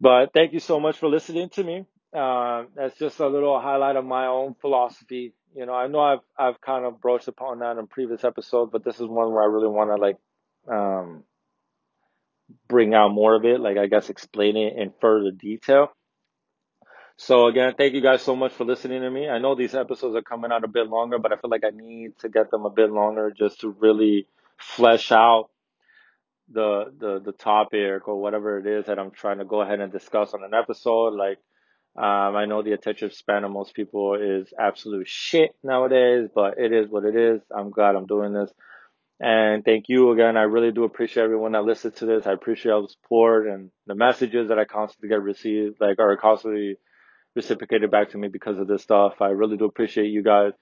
But 0.00 0.32
thank 0.32 0.54
you 0.54 0.60
so 0.60 0.80
much 0.80 0.96
for 0.96 1.10
listening 1.10 1.50
to 1.50 1.62
me. 1.62 1.84
Uh, 2.12 2.64
that's 2.74 2.98
just 2.98 3.20
a 3.20 3.26
little 3.26 3.60
highlight 3.60 3.96
of 3.96 4.04
my 4.04 4.26
own 4.26 4.54
philosophy. 4.60 5.32
You 5.54 5.66
know, 5.66 5.74
I 5.74 5.86
know 5.86 6.00
I've 6.00 6.20
I've 6.38 6.60
kind 6.60 6.84
of 6.84 7.00
broached 7.00 7.28
upon 7.28 7.60
that 7.60 7.78
in 7.78 7.86
previous 7.86 8.24
episodes, 8.24 8.70
but 8.72 8.84
this 8.84 8.96
is 8.96 9.06
one 9.06 9.32
where 9.32 9.42
I 9.42 9.46
really 9.46 9.68
want 9.68 9.90
to 9.90 9.96
like 9.96 10.16
um, 10.68 11.24
bring 12.68 12.94
out 12.94 13.12
more 13.12 13.34
of 13.36 13.44
it. 13.44 13.60
Like 13.60 13.76
I 13.76 13.86
guess 13.86 14.10
explain 14.10 14.56
it 14.56 14.76
in 14.76 14.92
further 15.00 15.30
detail. 15.30 15.92
So 17.16 17.48
again, 17.48 17.74
thank 17.76 17.92
you 17.92 18.00
guys 18.00 18.22
so 18.22 18.34
much 18.34 18.52
for 18.52 18.64
listening 18.64 19.02
to 19.02 19.10
me. 19.10 19.28
I 19.28 19.38
know 19.38 19.54
these 19.54 19.74
episodes 19.74 20.16
are 20.16 20.22
coming 20.22 20.50
out 20.50 20.64
a 20.64 20.68
bit 20.68 20.88
longer, 20.88 21.18
but 21.18 21.32
I 21.32 21.36
feel 21.36 21.50
like 21.50 21.64
I 21.64 21.70
need 21.70 22.18
to 22.20 22.30
get 22.30 22.50
them 22.50 22.64
a 22.64 22.70
bit 22.70 22.90
longer 22.90 23.30
just 23.30 23.60
to 23.60 23.68
really 23.78 24.26
flesh 24.56 25.12
out 25.12 25.50
the 26.50 26.92
the 26.98 27.20
the 27.20 27.32
topic 27.32 28.08
or 28.08 28.20
whatever 28.20 28.58
it 28.58 28.66
is 28.66 28.86
that 28.86 28.98
I'm 28.98 29.10
trying 29.10 29.38
to 29.38 29.44
go 29.44 29.60
ahead 29.60 29.80
and 29.80 29.92
discuss 29.92 30.32
on 30.32 30.42
an 30.42 30.54
episode. 30.54 31.14
Like, 31.14 31.38
um, 31.96 32.36
I 32.36 32.46
know 32.46 32.62
the 32.62 32.72
attention 32.72 33.10
span 33.10 33.44
of 33.44 33.50
most 33.50 33.74
people 33.74 34.14
is 34.14 34.52
absolute 34.58 35.08
shit 35.08 35.50
nowadays, 35.62 36.28
but 36.34 36.58
it 36.58 36.72
is 36.72 36.88
what 36.88 37.04
it 37.04 37.16
is. 37.16 37.40
I'm 37.54 37.70
glad 37.70 37.96
I'm 37.96 38.06
doing 38.06 38.32
this. 38.32 38.50
And 39.18 39.64
thank 39.64 39.86
you 39.88 40.12
again. 40.12 40.36
I 40.36 40.42
really 40.42 40.72
do 40.72 40.84
appreciate 40.84 41.24
everyone 41.24 41.52
that 41.52 41.64
listens 41.64 41.94
to 41.96 42.06
this. 42.06 42.26
I 42.26 42.32
appreciate 42.32 42.72
all 42.72 42.82
the 42.82 42.88
support 42.88 43.48
and 43.48 43.70
the 43.86 43.94
messages 43.94 44.48
that 44.48 44.58
I 44.58 44.64
constantly 44.64 45.10
get 45.10 45.22
received, 45.22 45.76
like 45.80 45.98
are 45.98 46.16
constantly 46.16 46.76
reciprocated 47.36 47.90
back 47.90 48.10
to 48.10 48.18
me 48.18 48.28
because 48.28 48.58
of 48.58 48.66
this 48.66 48.82
stuff. 48.82 49.20
I 49.20 49.28
really 49.28 49.58
do 49.58 49.66
appreciate 49.66 50.06
you 50.06 50.22
guys. 50.22 50.52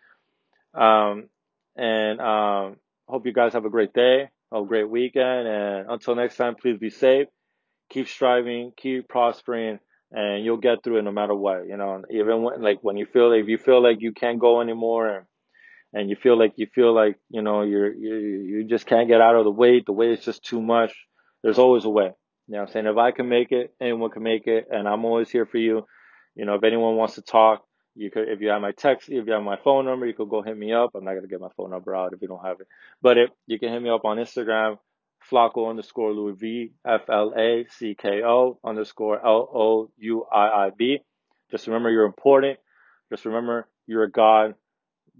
Um, 0.75 1.29
and 1.77 2.21
um, 2.21 2.77
hope 3.07 3.27
you 3.27 3.33
guys 3.33 3.53
have 3.53 3.65
a 3.65 3.71
great 3.71 3.93
day 3.93 4.31
a 4.53 4.65
great 4.65 4.89
weekend. 4.89 5.49
And 5.49 5.91
until 5.91 6.15
next 6.15 6.37
time, 6.37 6.55
please 6.55 6.79
be 6.79 6.91
safe. 6.91 7.29
Keep 7.91 8.09
striving, 8.09 8.73
keep 8.77 9.09
prospering, 9.09 9.79
and 10.13 10.45
you'll 10.45 10.57
get 10.57 10.83
through 10.83 10.99
it 10.99 11.03
no 11.03 11.13
matter 11.13 11.35
what. 11.35 11.67
You 11.67 11.77
know, 11.77 12.03
even 12.11 12.43
when 12.43 12.63
like 12.63 12.79
when 12.83 12.97
you 12.97 13.07
feel 13.07 13.33
if 13.33 13.49
you 13.49 13.59
feel 13.59 13.83
like 13.83 14.01
you 14.01 14.13
can't 14.13 14.39
go 14.39 14.61
anymore, 14.61 15.09
and, 15.09 15.27
and 15.93 16.11
you 16.11 16.17
feel 16.17 16.39
like 16.39 16.55
you 16.57 16.67
feel 16.75 16.95
like 16.95 17.17
you 17.31 17.43
know 17.43 17.63
you're 17.63 17.93
you 17.93 18.17
you 18.17 18.65
just 18.65 18.87
can't 18.87 19.09
get 19.09 19.21
out 19.21 19.37
of 19.37 19.45
the 19.45 19.51
weight. 19.51 19.87
The 19.87 19.93
weight 19.93 20.19
is 20.19 20.25
just 20.25 20.45
too 20.45 20.61
much. 20.61 20.95
There's 21.43 21.59
always 21.59 21.85
a 21.85 21.91
way. 21.91 22.13
You 22.49 22.55
know, 22.55 22.63
I'm 22.63 22.69
saying 22.69 22.87
if 22.87 22.97
I 22.97 23.11
can 23.11 23.29
make 23.29 23.53
it, 23.53 23.75
anyone 23.81 24.11
can 24.11 24.23
make 24.23 24.47
it, 24.47 24.69
and 24.71 24.89
I'm 24.89 25.05
always 25.05 25.31
here 25.31 25.47
for 25.47 25.59
you. 25.59 25.87
You 26.35 26.47
know, 26.47 26.55
if 26.55 26.65
anyone 26.65 26.97
wants 26.97 27.17
to 27.17 27.23
talk, 27.23 27.65
you 27.95 28.11
could, 28.11 28.29
if 28.29 28.41
you 28.41 28.49
have 28.49 28.63
my 28.63 28.73
text, 28.73 29.09
if 29.09 29.27
you 29.27 29.33
have 29.33 29.43
my 29.43 29.59
phone 29.63 29.85
number, 29.85 30.07
you 30.07 30.15
could 30.15 30.31
go 30.31 30.41
hit 30.41 30.57
me 30.57 30.73
up. 30.73 30.93
I'm 30.95 31.05
not 31.05 31.15
gonna 31.15 31.27
get 31.27 31.41
my 31.41 31.51
phone 31.57 31.71
number 31.71 31.95
out 31.95 32.13
if 32.15 32.23
you 32.23 32.29
don't 32.29 32.45
have 32.45 32.61
it, 32.61 32.69
but 33.03 33.19
if 33.19 33.31
you 33.47 33.59
can 33.59 33.73
hit 33.73 33.83
me 33.83 33.91
up 33.91 34.05
on 34.05 34.17
Instagram, 34.17 34.79
Flacko 35.31 35.69
underscore 35.69 36.13
Louis 36.13 36.35
V 36.39 36.73
F 36.87 37.03
L 37.09 37.33
A 37.37 37.67
C 37.71 37.95
K 37.95 38.23
O 38.25 38.59
underscore 38.65 39.25
L 39.25 39.49
O 39.55 39.91
U 39.99 40.25
I 40.33 40.67
I 40.67 40.71
B. 40.77 40.99
Just 41.51 41.67
remember 41.67 41.91
you're 41.91 42.05
important. 42.07 42.59
Just 43.11 43.25
remember 43.25 43.67
you're 43.87 44.05
a 44.05 44.11
god. 44.11 44.55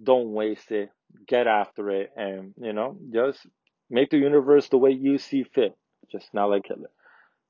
Don't 0.03 0.33
waste 0.33 0.71
it. 0.71 0.91
Get 1.27 1.47
after 1.47 1.91
it, 1.91 2.11
and 2.17 2.55
you 2.61 2.73
know, 2.73 2.97
just 3.13 3.47
make 3.91 4.11
the 4.11 4.19
universe 4.19 4.69
the 4.69 4.77
way 4.77 4.91
you 4.91 5.19
see 5.19 5.43
fit. 5.43 5.75
Just 6.13 6.33
not 6.35 6.51
like 6.51 6.67
Hitler. 6.67 6.91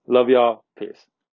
Love 0.06 0.28
y'all. 0.28 0.64
Peace. 0.78 1.06